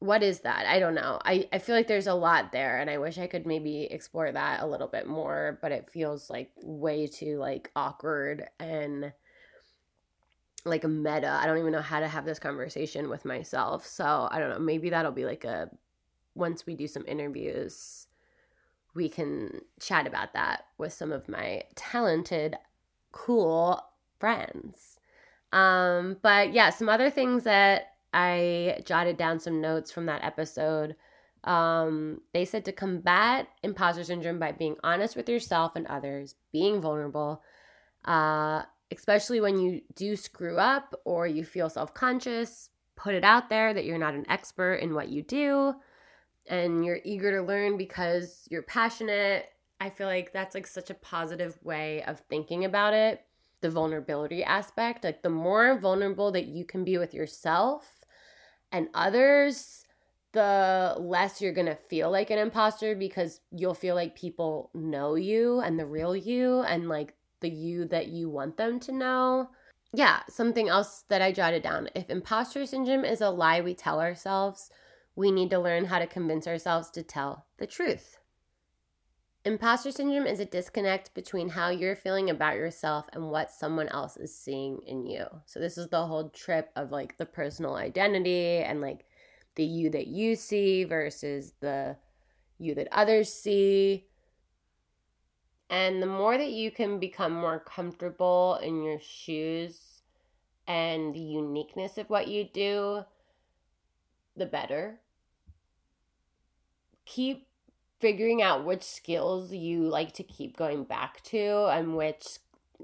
what 0.00 0.22
is 0.22 0.40
that? 0.40 0.64
I 0.66 0.78
don't 0.78 0.94
know. 0.94 1.20
I 1.24 1.48
i 1.52 1.58
feel 1.58 1.74
like 1.76 1.86
there's 1.86 2.06
a 2.06 2.14
lot 2.14 2.52
there 2.52 2.78
and 2.78 2.88
i 2.88 2.98
wish 2.98 3.18
i 3.18 3.26
could 3.26 3.46
maybe 3.46 3.82
explore 3.84 4.32
that 4.32 4.62
a 4.62 4.66
little 4.66 4.88
bit 4.88 5.06
more 5.06 5.58
but 5.60 5.72
it 5.72 5.90
feels 5.90 6.30
like 6.30 6.50
way 6.62 7.06
too 7.06 7.36
like 7.38 7.70
awkward 7.76 8.48
and 8.58 9.12
like 10.64 10.84
a 10.84 10.88
meta. 10.88 11.28
I 11.28 11.46
don't 11.46 11.58
even 11.58 11.72
know 11.72 11.80
how 11.80 12.00
to 12.00 12.08
have 12.08 12.24
this 12.26 12.38
conversation 12.38 13.08
with 13.08 13.24
myself. 13.24 13.86
So 13.86 14.28
i 14.30 14.38
don't 14.38 14.50
know. 14.50 14.58
Maybe 14.58 14.90
that'll 14.90 15.12
be 15.12 15.24
like 15.24 15.44
a 15.44 15.70
once 16.34 16.66
we 16.66 16.74
do 16.74 16.86
some 16.86 17.04
interviews 17.06 18.06
we 18.94 19.08
can 19.08 19.60
chat 19.80 20.06
about 20.06 20.32
that 20.34 20.64
with 20.78 20.92
some 20.92 21.12
of 21.12 21.28
my 21.28 21.62
talented 21.74 22.56
cool 23.12 23.82
friends. 24.18 24.98
Um, 25.52 26.18
but 26.22 26.52
yeah, 26.52 26.70
some 26.70 26.88
other 26.88 27.10
things 27.10 27.44
that 27.44 27.92
I 28.12 28.80
jotted 28.84 29.16
down 29.16 29.38
some 29.38 29.60
notes 29.60 29.90
from 29.92 30.06
that 30.06 30.24
episode. 30.24 30.96
Um, 31.44 32.20
they 32.34 32.44
said 32.44 32.64
to 32.66 32.72
combat 32.72 33.48
imposter 33.62 34.04
syndrome 34.04 34.38
by 34.38 34.52
being 34.52 34.76
honest 34.84 35.16
with 35.16 35.28
yourself 35.28 35.72
and 35.74 35.86
others, 35.86 36.34
being 36.52 36.80
vulnerable, 36.80 37.42
uh, 38.04 38.62
especially 38.92 39.40
when 39.40 39.58
you 39.58 39.80
do 39.94 40.16
screw 40.16 40.58
up 40.58 40.94
or 41.04 41.26
you 41.26 41.44
feel 41.44 41.70
self 41.70 41.94
conscious, 41.94 42.70
put 42.96 43.14
it 43.14 43.24
out 43.24 43.48
there 43.48 43.72
that 43.72 43.84
you're 43.84 43.98
not 43.98 44.14
an 44.14 44.26
expert 44.28 44.74
in 44.74 44.94
what 44.94 45.08
you 45.08 45.22
do 45.22 45.74
and 46.50 46.84
you're 46.84 47.00
eager 47.04 47.30
to 47.38 47.42
learn 47.46 47.78
because 47.78 48.46
you're 48.50 48.62
passionate 48.62 49.46
I 49.80 49.88
feel 49.88 50.06
like 50.06 50.32
that's 50.32 50.54
like 50.54 50.66
such 50.66 50.90
a 50.90 50.94
positive 50.94 51.58
way 51.64 52.02
of 52.04 52.20
thinking 52.28 52.66
about 52.66 52.92
it. 52.92 53.24
The 53.62 53.70
vulnerability 53.70 54.44
aspect, 54.44 55.04
like 55.04 55.22
the 55.22 55.30
more 55.30 55.78
vulnerable 55.78 56.30
that 56.32 56.46
you 56.46 56.64
can 56.64 56.84
be 56.84 56.98
with 56.98 57.14
yourself 57.14 58.04
and 58.72 58.88
others, 58.92 59.84
the 60.32 60.96
less 60.98 61.40
you're 61.40 61.52
going 61.52 61.66
to 61.66 61.74
feel 61.74 62.10
like 62.10 62.30
an 62.30 62.38
imposter 62.38 62.94
because 62.94 63.40
you'll 63.50 63.74
feel 63.74 63.94
like 63.94 64.14
people 64.14 64.70
know 64.74 65.14
you 65.14 65.60
and 65.60 65.78
the 65.78 65.86
real 65.86 66.14
you 66.14 66.60
and 66.60 66.88
like 66.88 67.14
the 67.40 67.50
you 67.50 67.86
that 67.86 68.08
you 68.08 68.28
want 68.28 68.56
them 68.56 68.78
to 68.80 68.92
know. 68.92 69.48
Yeah, 69.92 70.20
something 70.28 70.68
else 70.68 71.04
that 71.08 71.22
I 71.22 71.32
jotted 71.32 71.62
down. 71.62 71.88
If 71.94 72.10
imposter 72.10 72.64
syndrome 72.66 73.04
is 73.04 73.22
a 73.22 73.30
lie 73.30 73.60
we 73.60 73.74
tell 73.74 74.00
ourselves, 74.00 74.70
we 75.20 75.30
need 75.30 75.50
to 75.50 75.58
learn 75.58 75.84
how 75.84 75.98
to 75.98 76.06
convince 76.06 76.46
ourselves 76.46 76.90
to 76.90 77.02
tell 77.02 77.44
the 77.58 77.66
truth. 77.66 78.18
Imposter 79.44 79.90
syndrome 79.90 80.26
is 80.26 80.40
a 80.40 80.46
disconnect 80.46 81.14
between 81.14 81.50
how 81.50 81.68
you're 81.68 81.94
feeling 81.94 82.30
about 82.30 82.56
yourself 82.56 83.06
and 83.12 83.30
what 83.30 83.50
someone 83.50 83.88
else 83.88 84.16
is 84.16 84.34
seeing 84.34 84.80
in 84.86 85.06
you. 85.06 85.26
So, 85.44 85.60
this 85.60 85.76
is 85.76 85.88
the 85.88 86.06
whole 86.06 86.30
trip 86.30 86.70
of 86.74 86.90
like 86.90 87.18
the 87.18 87.26
personal 87.26 87.74
identity 87.74 88.58
and 88.58 88.80
like 88.80 89.04
the 89.56 89.64
you 89.64 89.90
that 89.90 90.06
you 90.06 90.36
see 90.36 90.84
versus 90.84 91.52
the 91.60 91.96
you 92.58 92.74
that 92.74 92.88
others 92.90 93.32
see. 93.32 94.06
And 95.68 96.02
the 96.02 96.06
more 96.06 96.36
that 96.36 96.50
you 96.50 96.70
can 96.70 96.98
become 96.98 97.32
more 97.32 97.60
comfortable 97.60 98.58
in 98.62 98.82
your 98.82 98.98
shoes 99.00 100.02
and 100.66 101.14
the 101.14 101.20
uniqueness 101.20 101.98
of 101.98 102.10
what 102.10 102.28
you 102.28 102.44
do, 102.44 103.04
the 104.36 104.46
better. 104.46 105.00
Keep 107.10 107.46
figuring 107.98 108.40
out 108.40 108.64
which 108.64 108.82
skills 108.82 109.52
you 109.52 109.82
like 109.82 110.12
to 110.12 110.22
keep 110.22 110.56
going 110.56 110.84
back 110.84 111.22
to 111.24 111.66
and 111.66 111.96
which 111.96 112.38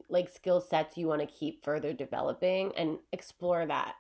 like 0.08 0.28
skill 0.28 0.60
sets 0.60 0.98
you 0.98 1.06
want 1.06 1.20
to 1.20 1.26
keep 1.26 1.64
further 1.64 1.92
developing 1.92 2.72
and 2.76 2.98
explore 3.12 3.64
that. 3.66 3.94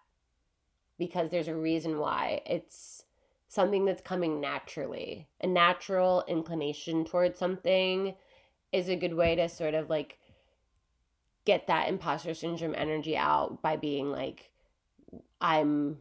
Because 0.98 1.30
there's 1.30 1.48
a 1.48 1.54
reason 1.54 1.98
why 1.98 2.42
it's 2.46 3.04
something 3.48 3.84
that's 3.84 4.02
coming 4.02 4.40
naturally. 4.40 5.28
A 5.40 5.46
natural 5.46 6.24
inclination 6.26 7.04
towards 7.04 7.38
something 7.38 8.14
is 8.72 8.88
a 8.88 8.96
good 8.96 9.14
way 9.14 9.36
to 9.36 9.48
sort 9.48 9.74
of 9.74 9.88
like 9.88 10.18
get 11.46 11.68
that 11.68 11.88
imposter 11.88 12.34
syndrome 12.34 12.74
energy 12.76 13.16
out 13.16 13.62
by 13.62 13.76
being 13.76 14.10
like 14.10 14.50
i'm 15.40 15.98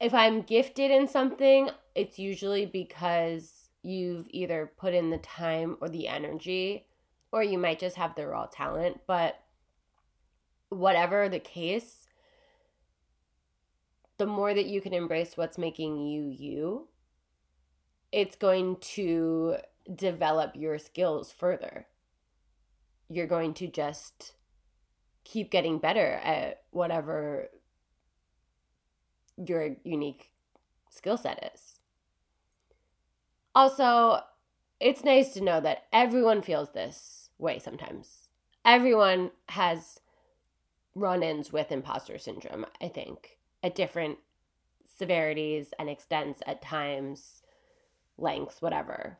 if 0.00 0.12
i'm 0.12 0.42
gifted 0.42 0.90
in 0.90 1.06
something 1.08 1.70
it's 1.96 2.18
usually 2.18 2.66
because 2.66 3.70
you've 3.82 4.26
either 4.30 4.70
put 4.76 4.94
in 4.94 5.10
the 5.10 5.18
time 5.18 5.76
or 5.80 5.88
the 5.88 6.06
energy 6.06 6.86
or 7.32 7.42
you 7.42 7.58
might 7.58 7.78
just 7.78 7.96
have 7.96 8.14
the 8.14 8.26
raw 8.26 8.46
talent 8.46 9.00
but 9.06 9.40
whatever 10.68 11.28
the 11.28 11.38
case 11.38 12.06
the 14.18 14.26
more 14.26 14.54
that 14.54 14.66
you 14.66 14.80
can 14.80 14.92
embrace 14.92 15.36
what's 15.36 15.58
making 15.58 15.98
you 16.06 16.24
you 16.24 16.88
it's 18.12 18.36
going 18.36 18.76
to 18.80 19.56
develop 19.94 20.52
your 20.54 20.78
skills 20.78 21.32
further 21.32 21.86
you're 23.08 23.26
going 23.26 23.54
to 23.54 23.66
just 23.68 24.34
keep 25.24 25.50
getting 25.50 25.78
better 25.78 26.20
at 26.22 26.62
whatever 26.70 27.48
your 29.36 29.76
unique 29.84 30.30
skill 30.90 31.16
set 31.16 31.52
is. 31.54 31.75
Also, 33.56 34.20
it's 34.80 35.02
nice 35.02 35.32
to 35.32 35.40
know 35.40 35.62
that 35.62 35.84
everyone 35.90 36.42
feels 36.42 36.72
this 36.72 37.30
way 37.38 37.58
sometimes. 37.58 38.28
Everyone 38.66 39.30
has 39.48 39.98
run 40.94 41.22
ins 41.22 41.54
with 41.54 41.72
imposter 41.72 42.18
syndrome, 42.18 42.66
I 42.82 42.88
think, 42.88 43.38
at 43.62 43.74
different 43.74 44.18
severities 44.98 45.72
and 45.78 45.88
extents 45.88 46.42
at 46.46 46.60
times, 46.60 47.42
lengths, 48.18 48.60
whatever. 48.60 49.16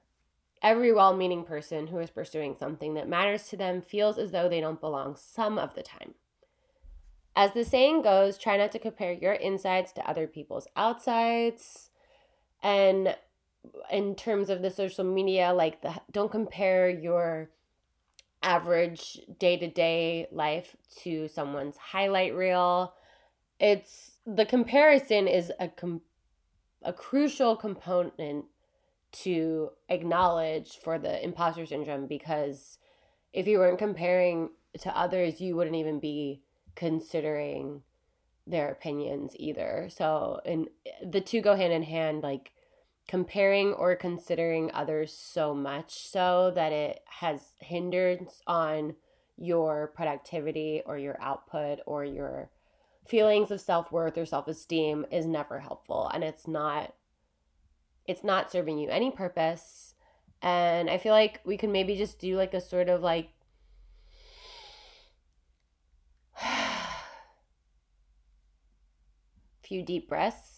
Every 0.63 0.93
well 0.93 1.17
meaning 1.17 1.43
person 1.43 1.87
who 1.87 1.99
is 1.99 2.11
pursuing 2.11 2.57
something 2.59 2.93
that 2.93 3.09
matters 3.09 3.49
to 3.49 3.57
them 3.57 3.81
feels 3.81 4.19
as 4.19 4.33
though 4.33 4.51
they 4.51 4.61
don't 4.61 4.81
belong 4.81 5.17
some 5.17 5.59
of 5.59 5.75
the 5.75 5.83
time. 5.83 6.13
As 7.35 7.55
the 7.55 7.65
saying 7.65 8.03
goes, 8.03 8.37
try 8.37 8.59
not 8.59 8.73
to 8.73 8.79
compare 8.79 9.13
your 9.13 9.33
insides 9.33 9.93
to 9.93 10.07
other 10.07 10.27
people's 10.27 10.69
outsides. 10.77 11.89
And 12.63 13.17
in 13.91 14.15
terms 14.15 14.51
of 14.51 14.63
the 14.63 14.71
social 14.71 15.05
media, 15.05 15.53
like 15.53 15.83
the 15.83 15.95
don't 16.11 16.31
compare 16.31 16.89
your 16.89 17.51
average 18.43 19.19
day-to-day 19.39 20.29
life 20.31 20.77
to 21.03 21.29
someone's 21.29 21.77
highlight 21.77 22.35
reel. 22.35 22.95
It's 23.59 24.13
the 24.27 24.47
comparison 24.47 25.27
is 25.27 25.53
a 25.59 25.69
com- 25.69 26.03
a 26.83 26.93
crucial 26.93 27.57
component 27.57 28.45
to 29.13 29.71
acknowledge 29.89 30.79
for 30.83 30.99
the 30.99 31.23
imposter 31.25 31.65
syndrome 31.67 32.07
because 32.07 32.79
if 33.33 33.47
you 33.47 33.59
weren't 33.59 33.79
comparing 33.79 34.51
to 34.81 34.97
others, 34.97 35.41
you 35.41 35.57
wouldn't 35.57 35.77
even 35.77 35.99
be 36.01 36.43
considering 36.75 37.83
their 38.47 38.71
opinions 38.71 39.33
either. 39.37 39.89
So, 39.91 40.41
and 40.45 40.69
the 41.05 41.21
two 41.21 41.41
go 41.41 41.57
hand 41.57 41.73
in 41.73 41.83
hand, 41.83 42.23
like 42.23 42.53
comparing 43.09 43.73
or 43.73 43.95
considering 43.95 44.71
others 44.75 45.13
so 45.13 45.55
much 45.55 46.09
so 46.09 46.51
that 46.55 46.73
it 46.73 47.01
has 47.07 47.41
hindrance 47.61 48.43
on 48.47 48.95
your 49.37 49.93
productivity 49.95 50.83
or 50.87 50.99
your 50.99 51.17
output 51.21 51.79
or 51.87 52.05
your 52.05 52.51
feelings 53.07 53.51
of 53.51 53.61
self-worth 53.61 54.19
or 54.19 54.27
self-esteem 54.27 55.07
is 55.13 55.27
never 55.27 55.61
helpful 55.61 56.11
and 56.13 56.25
it's 56.25 56.49
not 56.49 56.93
it's 58.07 58.25
not 58.25 58.51
serving 58.51 58.79
you 58.79 58.89
any 58.89 59.11
purpose. 59.11 59.95
And 60.43 60.89
I 60.91 60.99
feel 60.99 61.13
like 61.13 61.41
we 61.45 61.57
could 61.57 61.71
maybe 61.71 61.97
just 61.97 62.21
do 62.21 62.37
like 62.37 62.55
a 62.55 62.61
sort 62.61 62.89
of 62.89 63.03
like 63.03 63.31
few 69.63 69.83
deep 69.83 70.09
breaths. 70.09 70.56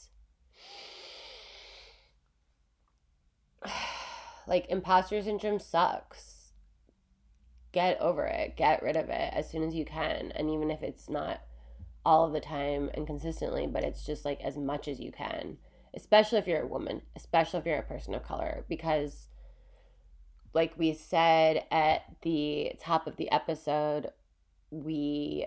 Like 4.48 4.66
imposter 4.68 5.22
syndrome 5.22 5.60
sucks. 5.60 6.52
Get 7.70 8.00
over 8.00 8.24
it. 8.24 8.56
Get 8.56 8.82
rid 8.82 8.96
of 8.96 9.08
it 9.08 9.32
as 9.32 9.48
soon 9.48 9.62
as 9.62 9.74
you 9.74 9.84
can. 9.84 10.32
And 10.34 10.50
even 10.50 10.70
if 10.70 10.82
it's 10.82 11.08
not 11.08 11.42
all 12.04 12.24
of 12.24 12.32
the 12.32 12.40
time 12.40 12.90
and 12.94 13.06
consistently, 13.06 13.66
but 13.66 13.84
it's 13.84 14.04
just 14.04 14.24
like 14.24 14.40
as 14.40 14.56
much 14.56 14.88
as 14.88 14.98
you 14.98 15.12
can 15.12 15.58
especially 15.94 16.38
if 16.38 16.46
you're 16.46 16.62
a 16.62 16.66
woman, 16.66 17.02
especially 17.16 17.60
if 17.60 17.66
you're 17.66 17.78
a 17.78 17.82
person 17.82 18.14
of 18.14 18.22
color, 18.22 18.64
because, 18.68 19.28
like 20.54 20.72
we 20.78 20.92
said 20.92 21.64
at 21.70 22.02
the 22.22 22.72
top 22.80 23.06
of 23.06 23.16
the 23.16 23.30
episode, 23.30 24.10
we 24.70 25.46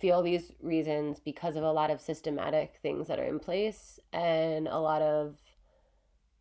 feel 0.00 0.22
these 0.22 0.52
reasons 0.60 1.20
because 1.20 1.56
of 1.56 1.62
a 1.62 1.72
lot 1.72 1.90
of 1.90 2.00
systematic 2.00 2.74
things 2.82 3.06
that 3.06 3.20
are 3.20 3.24
in 3.24 3.38
place 3.38 4.00
and 4.12 4.66
a 4.66 4.78
lot 4.78 5.02
of 5.02 5.36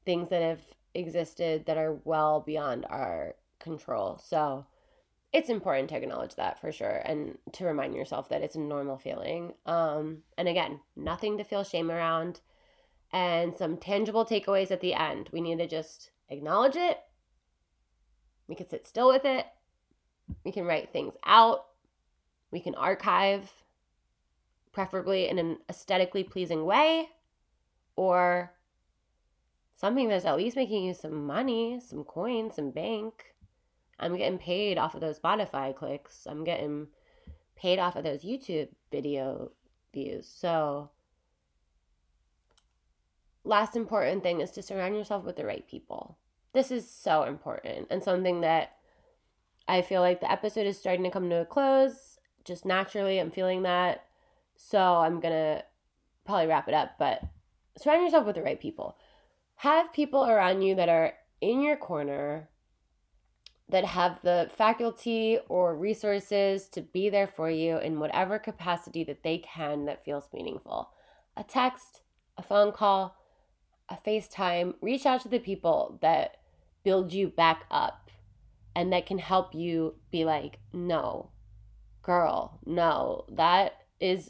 things 0.03 0.29
that 0.29 0.41
have 0.41 0.61
existed 0.95 1.65
that 1.65 1.77
are 1.77 1.99
well 2.03 2.41
beyond 2.41 2.85
our 2.89 3.35
control. 3.59 4.19
So, 4.23 4.65
it's 5.35 5.49
important 5.49 5.89
to 5.89 5.97
acknowledge 5.97 6.35
that 6.35 6.61
for 6.61 6.71
sure 6.71 7.01
and 7.03 7.37
to 7.51 7.65
remind 7.65 7.93
yourself 7.93 8.29
that 8.29 8.41
it's 8.41 8.55
a 8.55 8.59
normal 8.59 8.97
feeling. 8.97 9.51
Um, 9.65 10.19
and 10.37 10.47
again, 10.47 10.79
nothing 10.95 11.37
to 11.37 11.43
feel 11.43 11.65
shame 11.65 11.91
around 11.91 12.39
and 13.11 13.57
some 13.57 13.75
tangible 13.75 14.25
takeaways 14.25 14.71
at 14.71 14.79
the 14.79 14.93
end. 14.93 15.29
We 15.33 15.41
need 15.41 15.57
to 15.57 15.67
just 15.67 16.11
acknowledge 16.29 16.77
it. 16.77 16.99
We 18.47 18.55
can 18.55 18.69
sit 18.69 18.87
still 18.87 19.09
with 19.09 19.25
it. 19.25 19.45
We 20.45 20.53
can 20.53 20.63
write 20.63 20.93
things 20.93 21.15
out. 21.25 21.65
We 22.51 22.61
can 22.61 22.75
archive, 22.75 23.51
preferably 24.71 25.27
in 25.27 25.37
an 25.37 25.57
aesthetically 25.69 26.23
pleasing 26.23 26.63
way, 26.63 27.09
or 27.97 28.53
something 29.75 30.09
that's 30.09 30.25
at 30.25 30.37
least 30.37 30.55
making 30.55 30.85
you 30.85 30.93
some 30.93 31.25
money, 31.25 31.79
some 31.79 32.03
coins, 32.03 32.55
some 32.55 32.71
bank. 32.71 33.35
I'm 33.99 34.17
getting 34.17 34.37
paid 34.37 34.77
off 34.77 34.95
of 34.95 35.01
those 35.01 35.19
Spotify 35.19 35.75
clicks. 35.75 36.25
I'm 36.25 36.43
getting 36.43 36.87
paid 37.55 37.79
off 37.79 37.95
of 37.95 38.03
those 38.03 38.23
YouTube 38.23 38.69
video 38.91 39.51
views. 39.93 40.27
So 40.27 40.89
last 43.43 43.75
important 43.75 44.23
thing 44.23 44.41
is 44.41 44.51
to 44.51 44.61
surround 44.61 44.95
yourself 44.95 45.23
with 45.23 45.35
the 45.35 45.45
right 45.45 45.67
people. 45.67 46.17
This 46.53 46.71
is 46.71 46.89
so 46.89 47.23
important 47.23 47.87
and 47.89 48.03
something 48.03 48.41
that 48.41 48.77
I 49.67 49.81
feel 49.81 50.01
like 50.01 50.21
the 50.21 50.31
episode 50.31 50.67
is 50.67 50.77
starting 50.77 51.03
to 51.03 51.11
come 51.11 51.29
to 51.29 51.41
a 51.41 51.45
close. 51.45 52.19
Just 52.43 52.65
naturally, 52.65 53.19
I'm 53.19 53.31
feeling 53.31 53.63
that. 53.63 54.05
So 54.55 54.79
I'm 54.79 55.19
going 55.19 55.33
to 55.33 55.63
probably 56.25 56.47
wrap 56.47 56.67
it 56.67 56.73
up, 56.73 56.91
but 56.97 57.21
surround 57.77 58.03
yourself 58.03 58.25
with 58.25 58.35
the 58.35 58.43
right 58.43 58.59
people. 58.59 58.97
Have 59.55 59.93
people 59.93 60.25
around 60.25 60.61
you 60.61 60.75
that 60.75 60.89
are 60.89 61.13
in 61.41 61.61
your 61.61 61.77
corner 61.77 62.49
that 63.69 63.85
have 63.85 64.19
the 64.21 64.49
faculty 64.55 65.39
or 65.49 65.75
resources 65.75 66.67
to 66.69 66.81
be 66.81 67.09
there 67.09 67.27
for 67.27 67.49
you 67.49 67.77
in 67.77 67.99
whatever 67.99 68.37
capacity 68.37 69.03
that 69.03 69.23
they 69.23 69.39
can 69.39 69.85
that 69.85 70.05
feels 70.05 70.29
meaningful. 70.33 70.91
A 71.35 71.43
text, 71.43 72.01
a 72.37 72.43
phone 72.43 72.71
call, 72.71 73.17
a 73.89 73.97
FaceTime, 74.05 74.75
reach 74.81 75.05
out 75.05 75.21
to 75.21 75.29
the 75.29 75.39
people 75.39 75.97
that 76.01 76.37
build 76.83 77.11
you 77.11 77.27
back 77.27 77.65
up 77.71 78.11
and 78.75 78.93
that 78.93 79.05
can 79.05 79.17
help 79.17 79.55
you 79.55 79.95
be 80.11 80.25
like, 80.25 80.59
no, 80.71 81.31
girl, 82.03 82.59
no, 82.65 83.25
that 83.31 83.73
is 83.99 84.29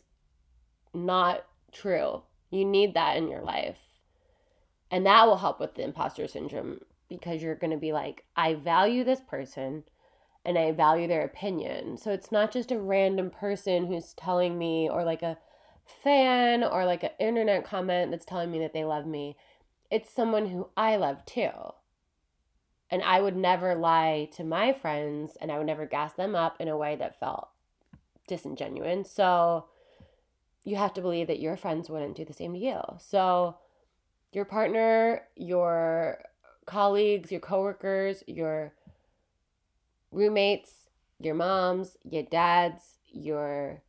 not 0.94 1.46
true. 1.74 2.22
You 2.52 2.64
need 2.64 2.94
that 2.94 3.18
in 3.18 3.28
your 3.28 3.42
life. 3.42 3.78
And 4.95 5.05
that 5.05 5.27
will 5.27 5.36
help 5.36 5.60
with 5.60 5.75
the 5.75 5.84
imposter 5.84 6.25
syndrome 6.25 6.79
because 7.10 7.43
you're 7.43 7.55
going 7.55 7.71
to 7.71 7.77
be 7.77 7.91
like, 7.91 8.23
I 8.38 8.53
value 8.53 9.03
this 9.03 9.19
person 9.19 9.84
and 10.45 10.58
I 10.58 10.71
value 10.71 11.05
their 11.05 11.25
opinion. 11.25 11.97
So 11.97 12.12
it's 12.12 12.31
not 12.31 12.49
just 12.49 12.71
a 12.71 12.79
random 12.79 13.29
person 13.29 13.88
who's 13.88 14.13
telling 14.13 14.58
me 14.58 14.88
or 14.89 15.03
like 15.03 15.21
a 15.21 15.38
fan 16.01 16.63
or 16.63 16.86
like 16.86 17.03
an 17.03 17.10
internet 17.19 17.65
comment 17.65 18.10
that's 18.10 18.23
telling 18.23 18.49
me 18.49 18.60
that 18.60 18.71
they 18.71 18.86
love 18.86 19.05
me. 19.05 19.36
It's 19.91 20.10
someone 20.10 20.47
who 20.47 20.69
I 20.77 20.95
love 20.95 21.25
too. 21.25 21.51
And 22.89 23.03
I 23.03 23.19
would 23.19 23.36
never 23.36 23.75
lie 23.75 24.29
to 24.38 24.45
my 24.45 24.71
friends 24.71 25.38
and 25.41 25.51
I 25.51 25.58
would 25.58 25.67
never 25.67 25.86
gas 25.86 26.13
them 26.13 26.36
up 26.36 26.62
in 26.62 26.69
a 26.69 26.77
way 26.77 26.95
that 26.95 27.19
felt 27.19 27.49
disingenuous. 28.29 29.12
So 29.12 29.65
you 30.63 30.77
have 30.77 30.93
to 30.93 31.01
believe 31.01 31.27
that 31.27 31.41
your 31.41 31.58
friends 31.58 31.89
wouldn't 31.89 32.15
do 32.15 32.23
the 32.23 32.31
same 32.31 32.53
to 32.53 32.60
you. 32.60 32.79
So 32.97 33.58
your 34.36 34.45
partner, 34.45 35.21
your 35.36 36.24
colleagues, 36.65 37.32
your 37.32 37.39
coworkers, 37.39 38.24
your 38.28 38.74
roommates, 40.12 40.89
your 41.19 41.36
moms, 41.36 41.98
your 42.04 42.24
dads, 42.24 42.98
your 43.12 43.82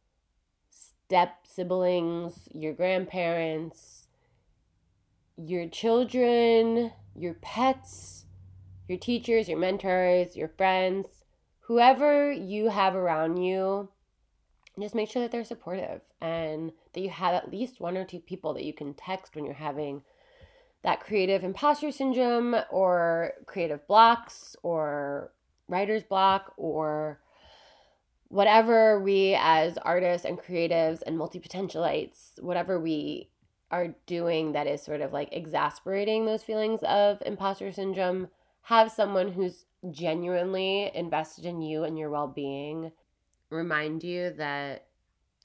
step 0.71 1.39
siblings, 1.45 2.49
your 2.53 2.73
grandparents, 2.73 4.07
your 5.37 5.69
children, 5.69 6.93
your 7.15 7.35
pets, 7.35 8.27
your 8.89 8.99
teachers, 8.99 9.49
your 9.49 9.59
mentors, 9.59 10.37
your 10.37 10.49
friends, 10.49 11.07
whoever 11.61 12.31
you 12.31 12.69
have 12.69 12.95
around 12.95 13.37
you, 13.39 13.89
just 14.81 14.95
make 14.95 15.11
sure 15.11 15.23
that 15.23 15.33
they're 15.33 15.45
supportive 15.45 16.03
and 16.21 16.71
that 16.93 17.01
you 17.01 17.09
have 17.09 17.35
at 17.35 17.51
least 17.51 17.81
one 17.81 17.97
or 17.97 18.05
two 18.05 18.21
people 18.21 18.55
that 18.55 18.65
you 18.65 18.73
can 18.73 18.95
text 18.95 19.35
when 19.35 19.45
you're 19.45 19.55
having 19.55 20.03
that 20.87 21.01
creative 21.01 21.43
imposter 21.43 21.91
syndrome 21.91 22.55
or 22.71 23.33
creative 23.47 23.85
blocks 23.89 24.55
or 24.63 25.33
writer's 25.67 26.05
block 26.05 26.53
or 26.57 27.19
whatever 28.29 29.01
we 29.01 29.37
as 29.37 29.77
artists 29.79 30.25
and 30.25 30.39
creatives 30.39 31.03
and 31.05 31.19
multi 31.19 31.41
potentialites, 31.41 32.41
whatever 32.41 32.79
we 32.79 33.29
are 33.73 33.97
doing 34.07 34.53
that 34.53 34.69
is 34.69 34.81
sort 34.81 35.01
of 35.01 35.13
like 35.13 35.29
exasperating 35.33 36.25
those 36.25 36.45
feelings 36.45 36.81
of 36.85 37.21
imposter 37.27 37.73
syndrome, 37.73 38.29
have 38.63 38.93
someone 38.93 39.33
who's 39.33 39.65
genuinely 39.91 40.93
invested 40.95 41.47
in 41.47 41.61
you 41.61 41.83
and 41.83 41.99
your 41.99 42.11
well 42.11 42.29
being 42.29 42.93
remind 43.51 44.05
you 44.05 44.31
that 44.39 44.87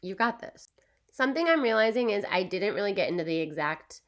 you 0.04 0.14
got 0.14 0.40
this. 0.40 0.68
Something 1.12 1.48
I'm 1.48 1.64
realizing 1.64 2.12
is 2.12 2.26
I 2.30 2.44
didn't 2.44 2.76
really 2.76 2.94
get 2.94 3.10
into 3.10 3.24
the 3.24 3.38
exact 3.38 4.02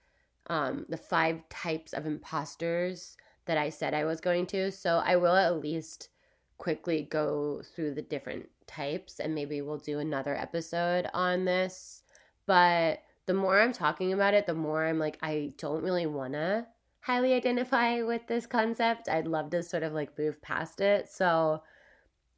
um, 0.47 0.85
the 0.89 0.97
five 0.97 1.47
types 1.49 1.93
of 1.93 2.05
imposters 2.05 3.17
that 3.45 3.57
I 3.57 3.69
said 3.69 3.93
I 3.93 4.05
was 4.05 4.21
going 4.21 4.45
to. 4.47 4.71
So 4.71 5.01
I 5.05 5.15
will 5.15 5.35
at 5.35 5.59
least 5.59 6.09
quickly 6.57 7.07
go 7.09 7.61
through 7.75 7.93
the 7.93 8.01
different 8.01 8.47
types 8.67 9.19
and 9.19 9.35
maybe 9.35 9.61
we'll 9.61 9.77
do 9.77 9.99
another 9.99 10.35
episode 10.35 11.07
on 11.13 11.45
this. 11.45 12.03
But 12.45 13.01
the 13.25 13.33
more 13.33 13.59
I'm 13.59 13.73
talking 13.73 14.13
about 14.13 14.33
it, 14.33 14.45
the 14.45 14.53
more 14.53 14.85
I'm 14.85 14.99
like, 14.99 15.17
I 15.21 15.53
don't 15.57 15.83
really 15.83 16.05
want 16.05 16.33
to 16.33 16.67
highly 17.01 17.33
identify 17.33 18.01
with 18.01 18.27
this 18.27 18.45
concept. 18.45 19.09
I'd 19.09 19.27
love 19.27 19.49
to 19.51 19.63
sort 19.63 19.83
of 19.83 19.93
like 19.93 20.17
move 20.17 20.41
past 20.41 20.79
it. 20.81 21.09
So 21.09 21.61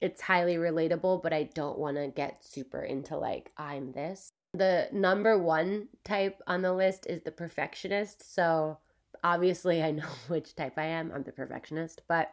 it's 0.02 0.22
highly 0.22 0.56
relatable, 0.56 1.22
but 1.24 1.34
I 1.34 1.44
don't 1.44 1.78
want 1.78 1.98
to 1.98 2.08
get 2.08 2.44
super 2.44 2.82
into 2.82 3.18
like, 3.18 3.52
I'm 3.58 3.92
this. 3.92 4.32
The 4.58 4.88
number 4.94 5.38
one 5.38 5.90
type 6.04 6.42
on 6.48 6.62
the 6.62 6.74
list 6.74 7.06
is 7.08 7.22
the 7.22 7.32
perfectionist. 7.32 8.34
So 8.34 8.78
obviously, 9.24 9.84
I 9.84 9.92
know 9.92 10.08
which 10.28 10.56
type 10.56 10.78
I 10.78 10.86
am. 10.86 11.12
I'm 11.14 11.24
the 11.24 11.32
perfectionist, 11.32 12.04
but 12.08 12.32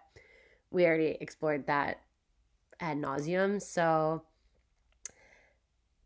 we 0.70 0.86
already 0.86 1.16
explored 1.20 1.66
that 1.66 2.00
ad 2.80 2.98
nauseum. 2.98 3.60
So, 3.60 4.22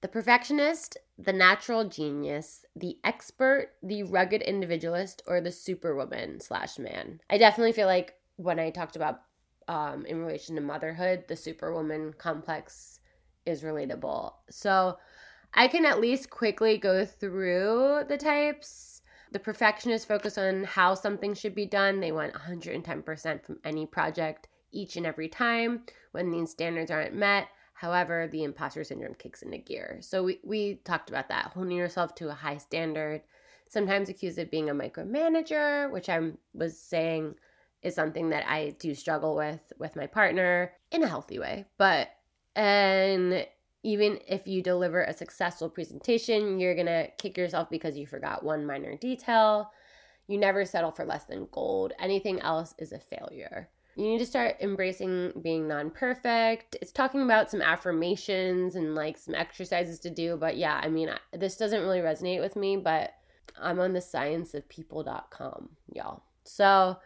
the 0.03 0.09
perfectionist, 0.09 0.97
the 1.19 1.33
natural 1.33 1.89
genius, 1.89 2.65
the 2.77 2.99
expert, 3.03 3.73
the 3.83 4.03
rugged 4.05 4.43
individualist, 4.43 5.23
or 5.27 5.41
the 5.41 5.51
superwoman 5.51 6.41
slash 6.41 6.79
man. 6.79 7.21
I 7.31 7.39
definitely 7.39 7.73
feel 7.73 7.87
like 7.87 8.15
when 8.37 8.59
I 8.59 8.71
talked 8.71 8.97
about 8.97 9.23
um, 9.69 10.07
in 10.07 10.19
relation 10.21 10.55
to 10.57 10.61
motherhood, 10.61 11.25
the 11.27 11.37
superwoman 11.37 12.15
complex 12.19 13.01
is 13.47 13.63
relatable. 13.63 14.35
So, 14.51 14.99
I 15.57 15.69
can 15.69 15.87
at 15.87 16.01
least 16.01 16.29
quickly 16.29 16.77
go 16.77 17.07
through 17.07 18.05
the 18.09 18.19
types. 18.19 19.01
The 19.33 19.39
perfectionists 19.39 20.07
focus 20.07 20.37
on 20.37 20.65
how 20.65 20.95
something 20.95 21.35
should 21.35 21.55
be 21.55 21.67
done. 21.67 22.01
They 22.01 22.13
want 22.13 22.35
110% 22.35 23.45
from 23.45 23.59
any 23.65 23.87
project 23.87 24.49
each 24.71 24.97
and 24.97 25.07
every 25.07 25.29
time 25.29 25.83
when 26.13 26.31
these 26.31 26.51
standards 26.51 26.91
aren't 26.91 27.15
met. 27.15 27.49
However, 27.73 28.29
the 28.31 28.45
imposter 28.45 28.85
syndrome 28.85 29.15
kicks 29.15 29.43
into 29.43 29.59
gear. 29.59 29.99
So 30.01 30.23
we, 30.23 30.41
we 30.45 30.77
talked 30.85 31.09
about 31.11 31.29
that, 31.29 31.53
holding 31.55 31.77
yourself 31.77 32.15
to 32.17 32.29
a 32.29 32.35
high 32.35 32.59
standard, 32.59 33.23
sometimes 33.69 34.09
accused 34.09 34.39
of 34.39 34.51
being 34.51 34.71
a 34.71 34.75
micromanager, 34.75 35.91
which 35.91 36.09
I 36.09 36.33
was 36.55 36.79
saying 36.79 37.35
is 37.83 37.95
something 37.95 38.31
that 38.31 38.45
I 38.49 38.71
do 38.79 38.95
struggle 38.95 39.37
with 39.37 39.73
with 39.79 39.97
my 39.97 40.07
partner 40.07 40.73
in 40.91 41.03
a 41.03 41.09
healthy 41.09 41.39
way. 41.39 41.67
But 41.77 42.09
and 42.55 43.47
even 43.83 44.19
if 44.27 44.47
you 44.47 44.63
deliver 44.63 45.03
a 45.03 45.13
successful 45.13 45.69
presentation, 45.69 46.59
you're 46.59 46.75
going 46.75 46.87
to 46.87 47.09
kick 47.19 47.37
yourself 47.37 47.71
because 47.71 47.97
you 47.97 48.07
forgot 48.07 48.45
one 48.45 48.67
minor 48.67 48.97
detail. 48.97 49.71
You 50.27 50.39
never 50.39 50.65
settle 50.65 50.91
for 50.91 51.05
less 51.05 51.25
than 51.25 51.49
gold. 51.53 51.93
Anything 51.99 52.41
else 52.41 52.75
is 52.79 52.93
a 52.93 52.99
failure. 52.99 53.69
You 53.97 54.09
need 54.09 54.19
to 54.19 54.27
start 54.27 54.57
embracing 54.61 55.33
being 55.43 55.67
non 55.67 55.91
perfect. 55.91 56.77
It's 56.83 56.93
talking 56.93 57.23
about 57.23 57.51
some 57.51 57.63
affirmations 57.63 58.77
and 58.77 58.95
like 58.95 59.17
some 59.17 59.35
exercises 59.35 59.99
to 60.01 60.11
do. 60.11 60.37
But 60.37 60.59
yeah, 60.59 60.81
I 60.83 60.89
mean, 60.89 61.11
this 61.33 61.57
doesn't 61.57 61.81
really 61.81 62.01
resonate 62.01 62.41
with 62.41 62.57
me, 62.57 62.77
but 62.77 63.15
I'm 63.59 63.81
on 63.81 63.95
the 63.95 64.01
scienceofpeople.com, 64.01 65.71
y'all. 65.95 66.25
So 66.45 66.99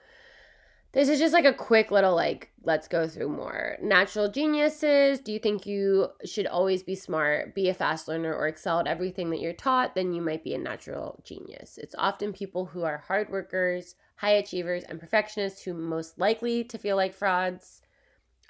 this 0.93 1.09
is 1.09 1.19
just 1.19 1.33
like 1.33 1.45
a 1.45 1.55
quick 1.55 1.91
little 1.91 2.15
like 2.15 2.51
let's 2.63 2.89
go 2.89 3.09
through 3.09 3.29
more. 3.29 3.77
Natural 3.83 4.31
geniuses 4.31 5.21
do 5.21 5.33
you 5.33 5.39
think 5.39 5.67
you 5.67 6.09
should 6.25 6.47
always 6.47 6.83
be 6.83 6.95
smart 6.95 7.55
be 7.55 7.69
a 7.69 7.75
fast 7.75 8.09
learner 8.09 8.35
or 8.35 8.49
excel 8.49 8.81
at 8.81 8.87
everything 8.87 9.31
that 9.31 9.41
you're 9.41 9.53
taught? 9.53 9.95
Then 9.95 10.13
you 10.13 10.21
might 10.21 10.45
be 10.45 10.55
a 10.55 10.59
natural 10.59 11.21
genius. 11.25 11.79
It's 11.79 11.95
often 11.97 12.33
people 12.33 12.67
who 12.67 12.83
are 12.85 12.99
hard 12.99 13.31
workers 13.31 13.95
high 14.17 14.33
achievers 14.33 14.85
and 14.85 15.01
perfectionists 15.01 15.63
who 15.63 15.73
most 15.73 16.19
likely 16.19 16.63
to 16.65 16.77
feel 16.77 16.95
like 16.95 17.15
frauds. 17.15 17.81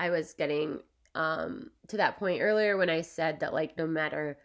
I 0.00 0.10
was 0.10 0.34
getting 0.34 0.80
um 1.14 1.70
to 1.88 1.96
that 1.96 2.18
point 2.18 2.40
earlier 2.40 2.76
when 2.76 2.88
i 2.88 3.00
said 3.00 3.40
that 3.40 3.52
like 3.52 3.76
no 3.76 3.86
matter 3.86 4.38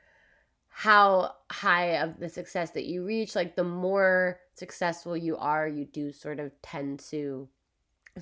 how 0.69 1.31
high 1.51 2.01
of 2.01 2.19
the 2.19 2.27
success 2.27 2.71
that 2.71 2.86
you 2.86 3.05
reach 3.05 3.36
like 3.36 3.55
the 3.55 3.63
more 3.63 4.39
successful 4.55 5.15
you 5.15 5.38
are 5.38 5.67
you 5.67 5.86
do 5.86 6.12
sort 6.12 6.39
of 6.39 6.51
tend 6.62 6.99
to 6.99 7.47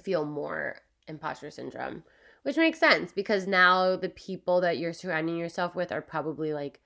feel 0.02 0.26
more 0.26 0.78
imposter 1.08 1.52
syndrome, 1.52 2.04
which 2.44 2.58
makes 2.58 2.80
sense 2.80 3.12
because 3.12 3.48
now 3.48 3.96
the 3.96 4.10
people 4.10 4.62
that 4.62 4.78
you're 4.78 4.94
surrounding 4.94 5.38
yourself 5.38 5.76
with 5.76 5.92
are 5.92 6.02
probably 6.02 6.54
like 6.54 6.80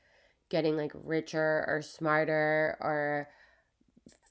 getting 0.50 0.78
like 0.78 0.92
richer 0.94 1.66
or 1.68 1.82
smarter 1.82 2.78
or 2.80 3.28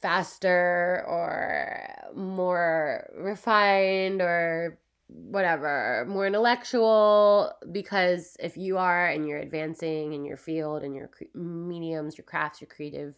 faster 0.00 1.04
or 1.06 2.12
more 2.14 3.08
refined 3.16 4.20
or 4.20 4.78
whatever, 5.08 6.04
more 6.08 6.26
intellectual 6.26 7.52
because 7.70 8.36
if 8.40 8.56
you 8.56 8.76
are 8.78 9.06
and 9.08 9.28
you're 9.28 9.38
advancing 9.38 10.12
in 10.12 10.24
your 10.24 10.36
field 10.36 10.82
and 10.82 10.94
your 10.94 11.10
mediums, 11.34 12.18
your 12.18 12.24
crafts, 12.24 12.60
your 12.60 12.68
creative 12.68 13.14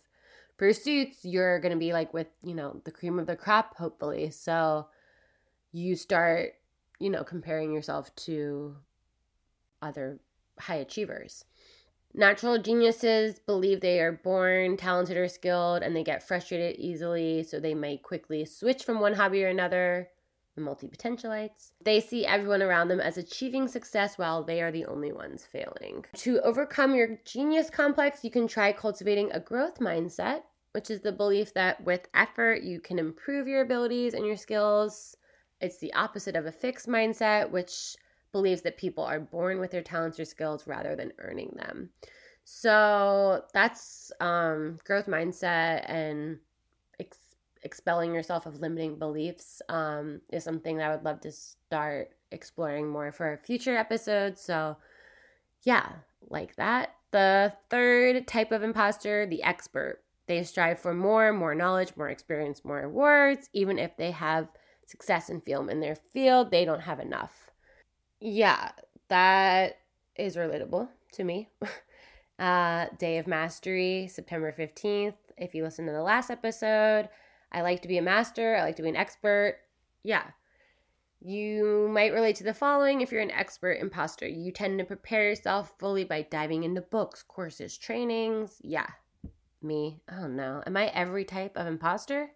pursuits, 0.57 1.25
you're 1.25 1.61
going 1.61 1.73
to 1.73 1.79
be 1.79 1.92
like 1.92 2.12
with, 2.12 2.27
you 2.42 2.55
know, 2.55 2.81
the 2.85 2.90
cream 2.90 3.18
of 3.18 3.27
the 3.27 3.37
crop 3.37 3.77
hopefully. 3.77 4.31
So 4.31 4.88
you 5.72 5.96
start, 5.96 6.54
you 6.98 7.11
know, 7.11 7.24
comparing 7.24 7.72
yourself 7.72 8.14
to 8.16 8.76
other 9.83 10.18
high 10.59 10.76
achievers. 10.76 11.44
Natural 12.14 12.59
geniuses 12.59 13.38
believe 13.38 13.81
they 13.81 14.00
are 14.00 14.12
born 14.12 14.76
talented 14.76 15.16
or 15.16 15.28
skilled 15.28 15.83
and 15.83 15.94
they 15.94 16.02
get 16.02 16.26
frustrated 16.26 16.76
easily, 16.76 17.42
so 17.42 17.61
they 17.61 17.74
might 17.74 18.02
quickly 18.02 18.44
switch 18.44 18.85
from 18.85 19.00
one 19.00 19.14
hobby 19.14 19.44
or 19.44 19.48
another. 19.48 20.09
The 20.54 20.62
multi 20.62 20.88
potentialites. 20.88 21.70
They 21.85 22.00
see 22.00 22.26
everyone 22.26 22.62
around 22.62 22.88
them 22.88 22.98
as 22.98 23.16
achieving 23.16 23.68
success 23.68 24.18
while 24.18 24.42
they 24.42 24.61
are 24.61 24.72
the 24.72 24.87
only 24.87 25.12
ones 25.12 25.46
failing. 25.46 26.04
To 26.16 26.40
overcome 26.40 26.96
your 26.96 27.20
genius 27.24 27.70
complex, 27.70 28.24
you 28.24 28.31
can 28.33 28.48
try 28.48 28.72
cultivating 28.72 29.31
a 29.31 29.38
growth 29.38 29.78
mindset, 29.78 30.42
which 30.72 30.90
is 30.90 31.00
the 31.00 31.12
belief 31.12 31.54
that 31.54 31.85
with 31.85 32.08
effort, 32.12 32.62
you 32.62 32.81
can 32.81 32.98
improve 32.98 33.46
your 33.46 33.60
abilities 33.60 34.14
and 34.14 34.27
your 34.27 34.37
skills. 34.37 35.16
It's 35.61 35.79
the 35.79 35.92
opposite 35.94 36.37
of 36.37 36.46
a 36.46 36.52
fixed 36.52 36.88
mindset, 36.88 37.50
which 37.50 37.96
believes 38.33 38.63
that 38.63 38.77
people 38.77 39.04
are 39.04 39.21
born 39.21 39.59
with 39.59 39.71
their 39.71 39.83
talents 39.83 40.21
or 40.21 40.25
skills 40.25 40.67
rather 40.67 40.94
than 40.94 41.13
earning 41.19 41.54
them. 41.56 41.90
So 42.44 43.44
that's 43.52 44.13
um, 44.21 44.79
growth 44.85 45.06
mindset 45.06 45.85
and 45.88 46.38
ex- 47.00 47.37
expelling 47.63 48.15
yourself 48.15 48.46
of 48.46 48.61
limiting 48.61 48.98
beliefs 48.98 49.61
um, 49.69 50.21
is 50.31 50.44
something 50.44 50.79
that 50.79 50.90
I 50.90 50.94
would 50.94 51.04
love 51.04 51.21
to 51.23 51.33
start 51.33 52.11
exploring 52.31 52.88
more 52.88 53.13
for 53.13 53.40
future 53.44 53.77
episode. 53.77 54.38
So, 54.38 54.77
yeah, 55.63 55.88
like 56.29 56.56
that. 56.56 56.94
The 57.11 57.52
third 57.71 58.27
type 58.27 58.52
of 58.52 58.63
imposter, 58.63 59.27
the 59.27 59.42
expert. 59.42 60.02
They 60.27 60.42
strive 60.42 60.79
for 60.79 60.92
more, 60.92 61.33
more 61.33 61.54
knowledge, 61.54 61.96
more 61.96 62.11
experience, 62.11 62.65
more 62.65 62.83
awards, 62.83 63.48
even 63.54 63.79
if 63.79 63.96
they 63.96 64.11
have 64.11 64.48
success 64.89 65.29
in 65.29 65.41
film 65.43 65.69
in 65.69 65.81
their 65.81 65.95
field, 65.95 66.51
they 66.51 66.65
don't 66.65 66.81
have 66.81 66.99
enough. 66.99 67.51
Yeah, 68.21 68.73
that 69.09 69.79
is 70.17 70.37
relatable 70.37 70.89
to 71.13 71.25
me. 71.25 71.49
uh, 72.39 72.87
Day 72.99 73.19
of 73.19 73.27
Mastery, 73.27 74.09
September 74.11 74.53
15th. 74.59 75.15
If 75.37 75.55
you 75.55 75.63
listen 75.63 75.87
to 75.87 75.93
the 75.93 76.03
last 76.03 76.31
episode, 76.31 77.11
I 77.53 77.61
like 77.61 77.83
to 77.83 77.89
be 77.89 77.99
a 77.99 78.03
master, 78.03 78.57
I 78.57 78.63
like 78.63 78.77
to 78.77 78.83
be 78.83 78.89
an 78.89 78.97
expert. 78.97 79.59
Yeah. 80.03 80.25
You 81.21 81.89
might 81.93 82.13
relate 82.13 82.37
to 82.37 82.45
the 82.45 82.55
following 82.55 83.01
if 83.01 83.13
you're 83.13 83.21
an 83.21 83.31
expert 83.31 83.79
imposter. 83.81 84.27
You 84.27 84.53
tend 84.53 84.79
to 84.79 84.85
prepare 84.85 85.29
yourself 85.29 85.75
fully 85.79 86.05
by 86.05 86.23
diving 86.23 86.65
into 86.65 86.81
books, 86.81 87.23
courses, 87.23 87.77
trainings. 87.77 88.59
Yeah. 88.63 88.87
Me. 89.61 90.01
Oh 90.11 90.29
no. 90.29 90.63
Am 90.67 90.77
I 90.77 90.87
every 90.87 91.25
type 91.25 91.57
of 91.57 91.67
imposter? 91.67 92.31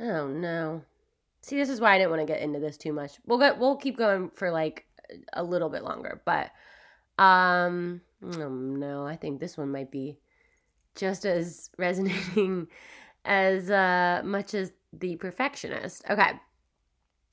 Oh 0.00 0.26
no. 0.26 0.82
See, 1.40 1.56
this 1.56 1.68
is 1.68 1.80
why 1.80 1.94
I 1.94 1.98
didn't 1.98 2.10
want 2.10 2.20
to 2.20 2.32
get 2.32 2.42
into 2.42 2.58
this 2.58 2.76
too 2.76 2.92
much. 2.92 3.18
We'll 3.26 3.38
get 3.38 3.58
we'll 3.58 3.76
keep 3.76 3.96
going 3.96 4.30
for 4.30 4.50
like 4.50 4.86
a 5.32 5.42
little 5.42 5.68
bit 5.68 5.84
longer, 5.84 6.20
but 6.24 6.50
um 7.22 8.00
oh 8.22 8.48
no, 8.48 9.06
I 9.06 9.16
think 9.16 9.40
this 9.40 9.56
one 9.56 9.70
might 9.70 9.90
be 9.90 10.18
just 10.94 11.24
as 11.24 11.70
resonating 11.78 12.68
as 13.24 13.70
uh, 13.70 14.22
much 14.24 14.54
as 14.54 14.72
the 14.92 15.16
perfectionist. 15.16 16.02
Okay. 16.10 16.32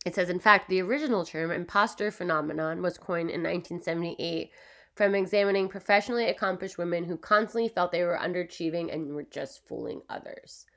It 0.06 0.14
says, 0.14 0.30
in 0.30 0.40
fact, 0.40 0.70
the 0.70 0.82
original 0.82 1.26
term 1.26 1.50
imposter 1.50 2.12
phenomenon 2.12 2.84
was 2.84 2.98
coined 2.98 3.32
in 3.32 3.42
1978 3.42 4.52
from 4.94 5.16
examining 5.16 5.68
professionally 5.68 6.26
accomplished 6.30 6.78
women 6.78 7.06
who 7.06 7.18
constantly 7.18 7.68
felt 7.68 7.92
they 7.92 8.04
were 8.04 8.20
underachieving 8.22 8.94
and 8.94 9.16
were 9.16 9.24
just 9.24 9.68
fooling 9.68 10.02
others. 10.10 10.68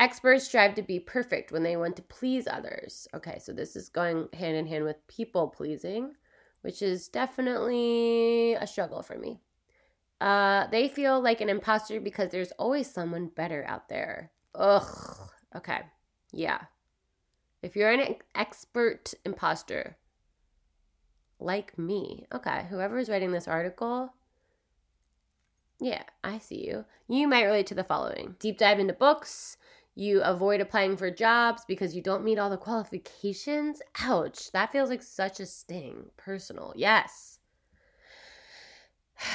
Experts 0.00 0.46
strive 0.46 0.74
to 0.76 0.82
be 0.82 0.98
perfect 0.98 1.52
when 1.52 1.62
they 1.62 1.76
want 1.76 1.94
to 1.94 2.02
please 2.02 2.48
others. 2.48 3.06
Okay, 3.12 3.38
so 3.38 3.52
this 3.52 3.76
is 3.76 3.90
going 3.90 4.28
hand 4.32 4.56
in 4.56 4.66
hand 4.66 4.84
with 4.84 5.06
people 5.08 5.48
pleasing, 5.48 6.14
which 6.62 6.80
is 6.80 7.06
definitely 7.08 8.54
a 8.54 8.66
struggle 8.66 9.02
for 9.02 9.18
me. 9.18 9.42
Uh, 10.18 10.66
they 10.68 10.88
feel 10.88 11.20
like 11.20 11.42
an 11.42 11.50
imposter 11.50 12.00
because 12.00 12.30
there's 12.30 12.52
always 12.52 12.90
someone 12.90 13.26
better 13.26 13.62
out 13.68 13.90
there. 13.90 14.30
Ugh. 14.54 15.30
Okay. 15.54 15.80
Yeah. 16.32 16.60
If 17.62 17.76
you're 17.76 17.90
an 17.90 18.16
expert 18.34 19.12
imposter, 19.26 19.98
like 21.38 21.76
me, 21.78 22.26
okay, 22.32 22.64
whoever 22.70 22.96
is 22.96 23.10
writing 23.10 23.32
this 23.32 23.48
article, 23.48 24.14
yeah, 25.78 26.04
I 26.24 26.38
see 26.38 26.66
you. 26.66 26.86
You 27.06 27.28
might 27.28 27.44
relate 27.44 27.66
to 27.68 27.74
the 27.74 27.84
following 27.84 28.36
deep 28.38 28.56
dive 28.56 28.78
into 28.78 28.94
books. 28.94 29.58
You 29.94 30.22
avoid 30.22 30.60
applying 30.60 30.96
for 30.96 31.10
jobs 31.10 31.64
because 31.66 31.94
you 31.96 32.02
don't 32.02 32.24
meet 32.24 32.38
all 32.38 32.50
the 32.50 32.56
qualifications. 32.56 33.82
Ouch, 34.00 34.50
that 34.52 34.72
feels 34.72 34.88
like 34.88 35.02
such 35.02 35.40
a 35.40 35.46
sting. 35.46 36.06
Personal, 36.16 36.72
yes. 36.76 37.38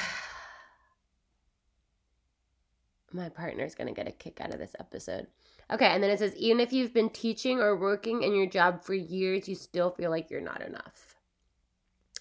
My 3.12 3.28
partner's 3.28 3.74
gonna 3.74 3.92
get 3.92 4.08
a 4.08 4.12
kick 4.12 4.40
out 4.40 4.52
of 4.52 4.58
this 4.58 4.74
episode. 4.80 5.26
Okay, 5.70 5.86
and 5.86 6.02
then 6.02 6.10
it 6.10 6.18
says 6.18 6.34
even 6.36 6.60
if 6.60 6.72
you've 6.72 6.94
been 6.94 7.10
teaching 7.10 7.60
or 7.60 7.76
working 7.76 8.22
in 8.22 8.34
your 8.34 8.46
job 8.46 8.82
for 8.82 8.94
years, 8.94 9.48
you 9.48 9.54
still 9.54 9.90
feel 9.90 10.10
like 10.10 10.30
you're 10.30 10.40
not 10.40 10.62
enough. 10.62 11.16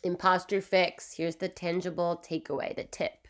Imposter 0.03 0.61
fix. 0.61 1.13
Here's 1.13 1.37
the 1.37 1.49
tangible 1.49 2.23
takeaway, 2.23 2.75
the 2.75 2.83
tip. 2.83 3.24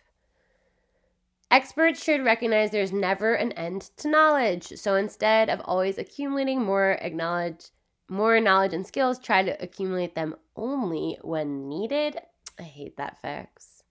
Experts 1.52 2.04
should 2.04 2.26
recognize 2.26 2.72
there's 2.72 2.92
never 2.92 3.36
an 3.36 3.52
end 3.54 3.92
to 3.98 4.10
knowledge. 4.10 4.68
So 4.76 4.96
instead 4.96 5.50
of 5.50 5.62
always 5.64 5.98
accumulating 5.98 6.62
more 6.62 6.94
acknowledge 7.02 7.68
more 8.08 8.40
knowledge 8.40 8.74
and 8.74 8.86
skills, 8.86 9.20
try 9.20 9.44
to 9.44 9.62
accumulate 9.64 10.16
them 10.16 10.36
only 10.56 11.18
when 11.22 11.68
needed. 11.70 12.18
I 12.60 12.64
hate 12.64 12.98
that 12.98 13.22
fix. 13.22 13.84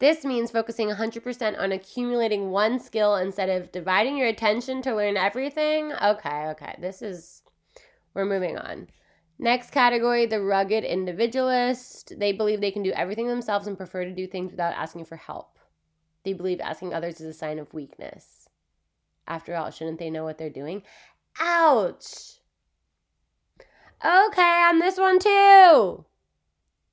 This 0.00 0.24
means 0.24 0.50
focusing 0.50 0.88
100% 0.88 1.58
on 1.58 1.72
accumulating 1.72 2.50
one 2.50 2.78
skill 2.78 3.16
instead 3.16 3.50
of 3.50 3.70
dividing 3.70 4.16
your 4.16 4.28
attention 4.28 4.80
to 4.82 4.96
learn 4.96 5.18
everything. 5.18 5.92
Okay, 5.92 6.46
okay. 6.48 6.74
This 6.80 7.02
is, 7.02 7.42
we're 8.14 8.24
moving 8.24 8.56
on. 8.56 8.88
Next 9.38 9.70
category 9.70 10.24
the 10.24 10.40
rugged 10.40 10.84
individualist. 10.84 12.14
They 12.18 12.32
believe 12.32 12.60
they 12.60 12.70
can 12.70 12.82
do 12.82 12.92
everything 12.92 13.28
themselves 13.28 13.66
and 13.66 13.76
prefer 13.76 14.04
to 14.04 14.14
do 14.14 14.26
things 14.26 14.50
without 14.52 14.74
asking 14.74 15.04
for 15.04 15.16
help. 15.16 15.59
They 16.24 16.32
believe 16.32 16.60
asking 16.60 16.92
others 16.92 17.20
is 17.20 17.26
a 17.26 17.38
sign 17.38 17.58
of 17.58 17.72
weakness. 17.74 18.48
After 19.26 19.54
all, 19.54 19.70
shouldn't 19.70 19.98
they 19.98 20.10
know 20.10 20.24
what 20.24 20.38
they're 20.38 20.50
doing? 20.50 20.82
Ouch! 21.40 22.40
Okay, 24.04 24.64
on 24.68 24.78
this 24.78 24.98
one 24.98 25.18
too 25.18 26.04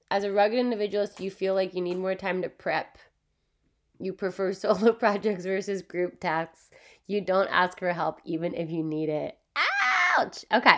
as 0.10 0.24
a 0.24 0.32
rugged 0.32 0.60
individualist, 0.60 1.20
you 1.20 1.30
feel 1.30 1.54
like 1.54 1.74
you 1.74 1.82
need 1.82 1.98
more 1.98 2.16
time 2.16 2.42
to 2.42 2.50
prep. 2.50 2.98
You 4.00 4.14
prefer 4.14 4.54
solo 4.54 4.94
projects 4.94 5.46
versus 5.46 5.82
group 5.82 6.20
tasks. 6.20 6.70
You 7.08 7.22
don't 7.22 7.50
ask 7.50 7.80
for 7.80 7.94
help 7.94 8.20
even 8.26 8.54
if 8.54 8.70
you 8.70 8.84
need 8.84 9.10
it. 9.10 9.38
Ouch! 10.18 10.46
Okay. 10.54 10.78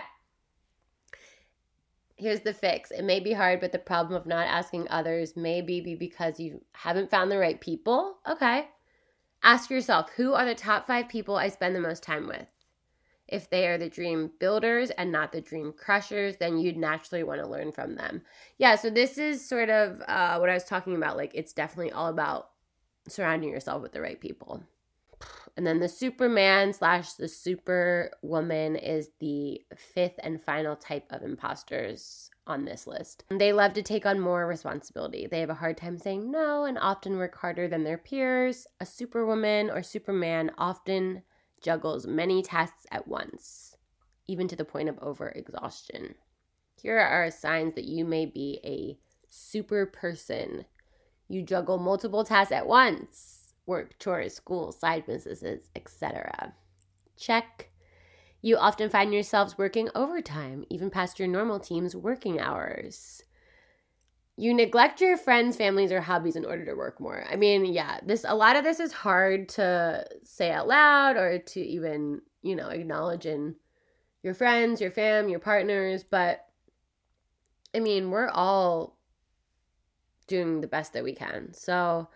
Here's 2.20 2.42
the 2.42 2.54
fix. 2.54 2.92
It 2.92 3.04
may 3.04 3.20
be 3.20 3.34
hard, 3.34 3.60
but 3.62 3.72
the 3.72 3.80
problem 3.80 4.20
of 4.20 4.28
not 4.28 4.48
asking 4.48 4.88
others 4.90 5.36
may 5.36 5.62
be 5.62 5.96
because 5.96 6.40
you 6.40 6.62
haven't 6.74 7.10
found 7.10 7.32
the 7.32 7.38
right 7.38 7.60
people. 7.60 8.18
Okay. 8.30 8.68
Ask 9.42 9.70
yourself 9.70 10.10
who 10.16 10.34
are 10.34 10.46
the 10.46 10.54
top 10.54 10.86
five 10.86 11.08
people 11.08 11.38
I 11.38 11.48
spend 11.48 11.76
the 11.76 11.80
most 11.80 12.04
time 12.04 12.28
with? 12.28 12.48
if 13.32 13.50
they 13.50 13.68
are 13.68 13.78
the 13.78 13.90
dream 13.90 14.32
builders 14.40 14.90
and 14.92 15.12
not 15.12 15.32
the 15.32 15.42
dream 15.42 15.72
crushers, 15.72 16.38
then 16.38 16.58
you'd 16.58 16.78
naturally 16.78 17.24
want 17.24 17.40
to 17.40 17.48
learn 17.48 17.72
from 17.72 17.96
them. 17.96 18.22
Yeah, 18.58 18.76
so 18.76 18.90
this 18.90 19.18
is 19.18 19.48
sort 19.48 19.70
of 19.70 20.02
uh, 20.08 20.38
what 20.38 20.50
I 20.50 20.56
was 20.56 20.64
talking 20.64 20.96
about. 20.96 21.18
Like, 21.18 21.32
it's 21.36 21.54
definitely 21.54 21.92
all 21.92 22.10
about 22.10 22.50
surrounding 23.08 23.50
yourself 23.50 23.82
with 23.82 23.92
the 23.92 24.02
right 24.02 24.20
people. 24.20 24.64
And 25.58 25.68
then 25.68 25.80
the 25.80 25.90
Superman 25.90 26.72
slash 26.72 27.14
the 27.14 27.28
Superwoman 27.28 28.76
is 28.76 29.10
the 29.20 29.62
fifth 29.76 30.18
and 30.24 30.42
final 30.42 30.76
type 30.76 31.06
of 31.10 31.22
imposters 31.22 32.30
on 32.48 32.66
this 32.66 32.88
list. 32.88 33.26
They 33.30 33.52
love 33.52 33.74
to 33.74 33.84
take 33.84 34.06
on 34.06 34.20
more 34.20 34.48
responsibility. 34.48 35.28
They 35.28 35.42
have 35.42 35.50
a 35.50 35.56
hard 35.56 35.78
time 35.78 35.98
saying 35.98 36.32
no 36.32 36.64
and 36.64 36.78
often 36.80 37.18
work 37.18 37.36
harder 37.36 37.68
than 37.68 37.84
their 37.84 37.98
peers. 37.98 38.68
A 38.80 38.86
Superwoman 38.86 39.70
or 39.70 39.84
Superman 39.84 40.52
often 40.58 41.24
juggles 41.62 42.08
many 42.08 42.42
tasks 42.42 42.86
at 42.90 43.08
once, 43.08 43.76
even 44.28 44.48
to 44.48 44.56
the 44.56 44.66
point 44.66 44.88
of 44.88 44.96
overexhaustion. 45.02 46.14
Here 46.82 46.98
are 46.98 47.30
signs 47.32 47.76
that 47.76 47.84
you 47.84 48.06
may 48.06 48.26
be 48.26 48.62
a 48.64 48.98
super 49.28 49.86
person. 49.86 50.66
You 51.28 51.44
juggle 51.44 51.78
multiple 51.78 52.24
tasks 52.24 52.54
at 52.54 52.66
once 52.66 53.39
work, 53.70 53.98
chores, 54.00 54.34
school, 54.36 54.74
side 54.74 55.06
businesses, 55.06 55.70
etc. 55.76 56.54
Check. 57.16 57.70
You 58.42 58.58
often 58.58 58.90
find 58.90 59.14
yourselves 59.14 59.58
working 59.58 59.90
overtime, 59.96 60.66
even 60.70 60.90
past 60.90 61.20
your 61.20 61.28
normal 61.28 61.60
team's 61.60 61.96
working 61.96 62.40
hours 62.40 63.24
you 64.40 64.54
neglect 64.54 65.02
your 65.02 65.18
friends, 65.18 65.58
families, 65.58 65.92
or 65.92 66.00
hobbies 66.00 66.38
in 66.38 66.46
order 66.46 66.64
to 66.64 66.74
work 66.74 67.02
more. 67.02 67.26
I 67.30 67.36
mean, 67.36 67.66
yeah, 67.66 68.00
this 68.06 68.24
a 68.26 68.34
lot 68.34 68.56
of 68.56 68.64
this 68.64 68.80
is 68.80 68.94
hard 68.94 69.50
to 69.50 70.06
say 70.24 70.50
out 70.50 70.66
loud 70.66 71.18
or 71.18 71.40
to 71.40 71.60
even, 71.60 72.22
you 72.42 72.56
know, 72.56 72.70
acknowledge 72.70 73.26
in 73.26 73.56
your 74.24 74.34
friends, 74.34 74.80
your 74.80 74.92
fam, 74.92 75.28
your 75.28 75.40
partners, 75.40 76.06
but 76.10 76.46
I 77.76 77.82
mean, 77.82 78.12
we're 78.12 78.30
all 78.30 78.98
doing 80.28 80.62
the 80.62 80.68
best 80.68 80.94
that 80.94 81.04
we 81.04 81.14
can. 81.14 81.54
So, 81.54 82.08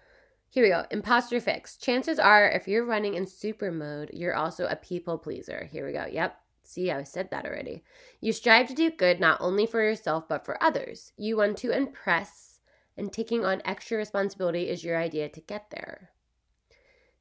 here 0.53 0.63
we 0.65 0.69
go. 0.69 0.85
Imposter 0.91 1.39
fix. 1.39 1.77
Chances 1.77 2.19
are 2.19 2.47
if 2.47 2.67
you're 2.67 2.85
running 2.85 3.15
in 3.15 3.25
super 3.25 3.71
mode, 3.71 4.11
you're 4.13 4.35
also 4.35 4.67
a 4.67 4.75
people 4.75 5.17
pleaser. 5.17 5.67
Here 5.71 5.83
we 5.83 5.93
go. 5.93 6.05
Yep. 6.05 6.37
See, 6.61 6.91
I 6.91 7.01
said 7.01 7.31
that 7.31 7.47
already. 7.47 7.83
You 8.21 8.33
strive 8.33 8.67
to 8.67 8.75
do 8.75 8.91
good 8.91 9.19
not 9.19 9.41
only 9.41 9.65
for 9.65 9.81
yourself, 9.81 10.29
but 10.29 10.45
for 10.45 10.61
others. 10.61 11.11
You 11.17 11.37
want 11.37 11.57
to 11.57 11.71
impress, 11.71 12.59
and 12.95 13.11
taking 13.11 13.43
on 13.43 13.63
extra 13.65 13.97
responsibility 13.97 14.69
is 14.69 14.83
your 14.83 14.95
idea 14.95 15.27
to 15.27 15.41
get 15.41 15.71
there. 15.71 16.11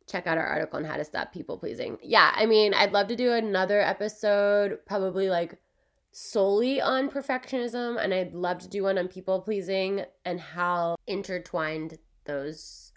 Check 0.07 0.27
out 0.27 0.37
our 0.37 0.47
article 0.47 0.81
on 0.81 0.85
how 0.85 0.99
to 0.99 1.05
stop 1.05 1.33
people 1.33 1.57
pleasing. 1.57 1.97
Yeah, 2.03 2.33
I 2.35 2.45
mean, 2.45 2.75
I'd 2.75 2.93
love 2.93 3.09
to 3.09 3.17
do 3.17 3.33
another 3.33 3.81
episode, 3.81 4.81
probably 4.85 5.31
like 5.31 5.59
solely 6.11 6.83
on 6.83 7.09
perfectionism, 7.09 7.99
and 7.99 8.13
I'd 8.13 8.35
love 8.35 8.59
to 8.59 8.69
do 8.69 8.83
one 8.83 8.99
on 8.99 9.09
people 9.09 9.41
pleasing 9.41 10.05
and 10.27 10.39
how 10.39 10.97
intertwined 11.07 11.97
those 12.27 12.92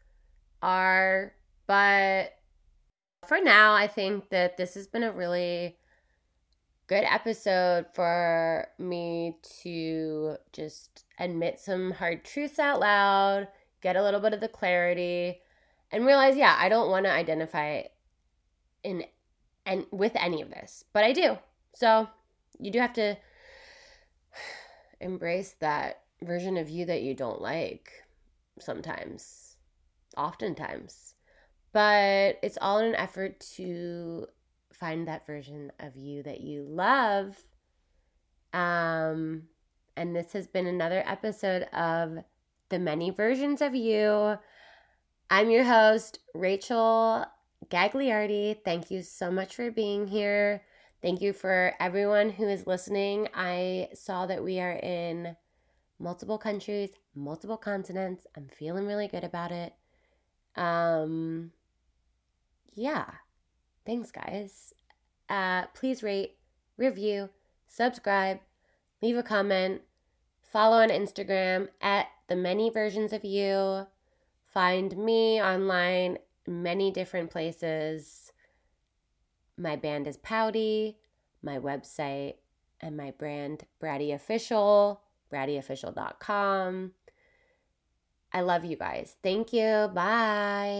are. 0.61 1.33
But 1.67 2.33
for 3.27 3.39
now, 3.41 3.73
I 3.73 3.87
think 3.87 4.29
that 4.29 4.57
this 4.57 4.75
has 4.75 4.87
been 4.87 5.03
a 5.03 5.11
really 5.11 5.77
good 6.87 7.03
episode 7.03 7.87
for 7.93 8.67
me 8.77 9.37
to 9.63 10.37
just 10.53 11.05
admit 11.19 11.59
some 11.59 11.91
hard 11.91 12.23
truths 12.23 12.59
out 12.59 12.79
loud, 12.79 13.47
get 13.81 13.95
a 13.95 14.03
little 14.03 14.19
bit 14.19 14.33
of 14.33 14.41
the 14.41 14.47
clarity, 14.47 15.41
and 15.91 16.05
realize, 16.05 16.35
yeah, 16.35 16.55
I 16.59 16.69
don't 16.69 16.91
want 16.91 17.05
to 17.05 17.11
identify 17.11 17.83
in 18.83 19.03
and 19.65 19.85
with 19.91 20.11
any 20.15 20.41
of 20.41 20.49
this, 20.49 20.85
but 20.93 21.03
I 21.03 21.11
do. 21.11 21.37
So 21.73 22.07
you 22.59 22.71
do 22.71 22.79
have 22.79 22.93
to 22.93 23.17
embrace 25.01 25.55
that 25.59 26.01
version 26.21 26.57
of 26.57 26.69
you 26.69 26.85
that 26.85 27.01
you 27.01 27.13
don't 27.15 27.41
like 27.41 27.91
sometimes, 28.59 29.44
oftentimes. 30.17 31.15
But 31.73 32.39
it's 32.41 32.57
all 32.61 32.79
in 32.79 32.87
an 32.87 32.95
effort 32.95 33.39
to 33.55 34.27
find 34.73 35.07
that 35.07 35.25
version 35.25 35.71
of 35.79 35.95
you 35.95 36.23
that 36.23 36.41
you 36.41 36.63
love. 36.63 37.37
Um, 38.53 39.43
and 39.97 40.15
this 40.15 40.33
has 40.33 40.47
been 40.47 40.67
another 40.67 41.03
episode 41.05 41.63
of 41.73 42.19
The 42.69 42.79
Many 42.79 43.09
Versions 43.09 43.61
of 43.61 43.75
You. 43.75 44.37
I'm 45.29 45.49
your 45.49 45.63
host, 45.63 46.19
Rachel 46.33 47.25
Gagliardi. 47.69 48.57
Thank 48.63 48.91
you 48.91 49.01
so 49.01 49.31
much 49.31 49.55
for 49.55 49.71
being 49.71 50.07
here. 50.07 50.63
Thank 51.01 51.21
you 51.21 51.33
for 51.33 51.73
everyone 51.79 52.29
who 52.29 52.47
is 52.47 52.67
listening. 52.67 53.27
I 53.33 53.89
saw 53.93 54.25
that 54.25 54.43
we 54.43 54.59
are 54.59 54.73
in 54.73 55.35
multiple 55.99 56.37
countries, 56.37 56.91
multiple 57.15 57.57
continents. 57.57 58.25
I'm 58.35 58.47
feeling 58.47 58.85
really 58.85 59.07
good 59.07 59.23
about 59.23 59.51
it. 59.51 59.73
Um 60.55 61.51
yeah. 62.73 63.05
Thanks 63.85 64.11
guys. 64.11 64.73
Uh 65.29 65.65
please 65.73 66.03
rate, 66.03 66.37
review, 66.77 67.29
subscribe, 67.67 68.39
leave 69.01 69.17
a 69.17 69.23
comment, 69.23 69.81
follow 70.41 70.77
on 70.77 70.89
Instagram 70.89 71.69
at 71.81 72.07
the 72.27 72.35
many 72.35 72.69
versions 72.69 73.13
of 73.13 73.23
you. 73.23 73.87
Find 74.45 74.95
me 74.97 75.41
online 75.41 76.17
many 76.47 76.91
different 76.91 77.29
places. 77.29 78.31
My 79.57 79.75
band 79.75 80.07
is 80.07 80.17
Pouty, 80.17 80.97
my 81.41 81.59
website 81.59 82.35
and 82.81 82.97
my 82.97 83.11
brand 83.11 83.65
Bratty 83.81 84.13
Official, 84.13 85.01
brattyofficial.com. 85.31 86.91
I 88.35 88.41
love 88.41 88.65
you 88.65 88.75
guys. 88.75 89.15
Thank 89.23 89.53
you. 89.53 89.89
Bye. 89.95 90.75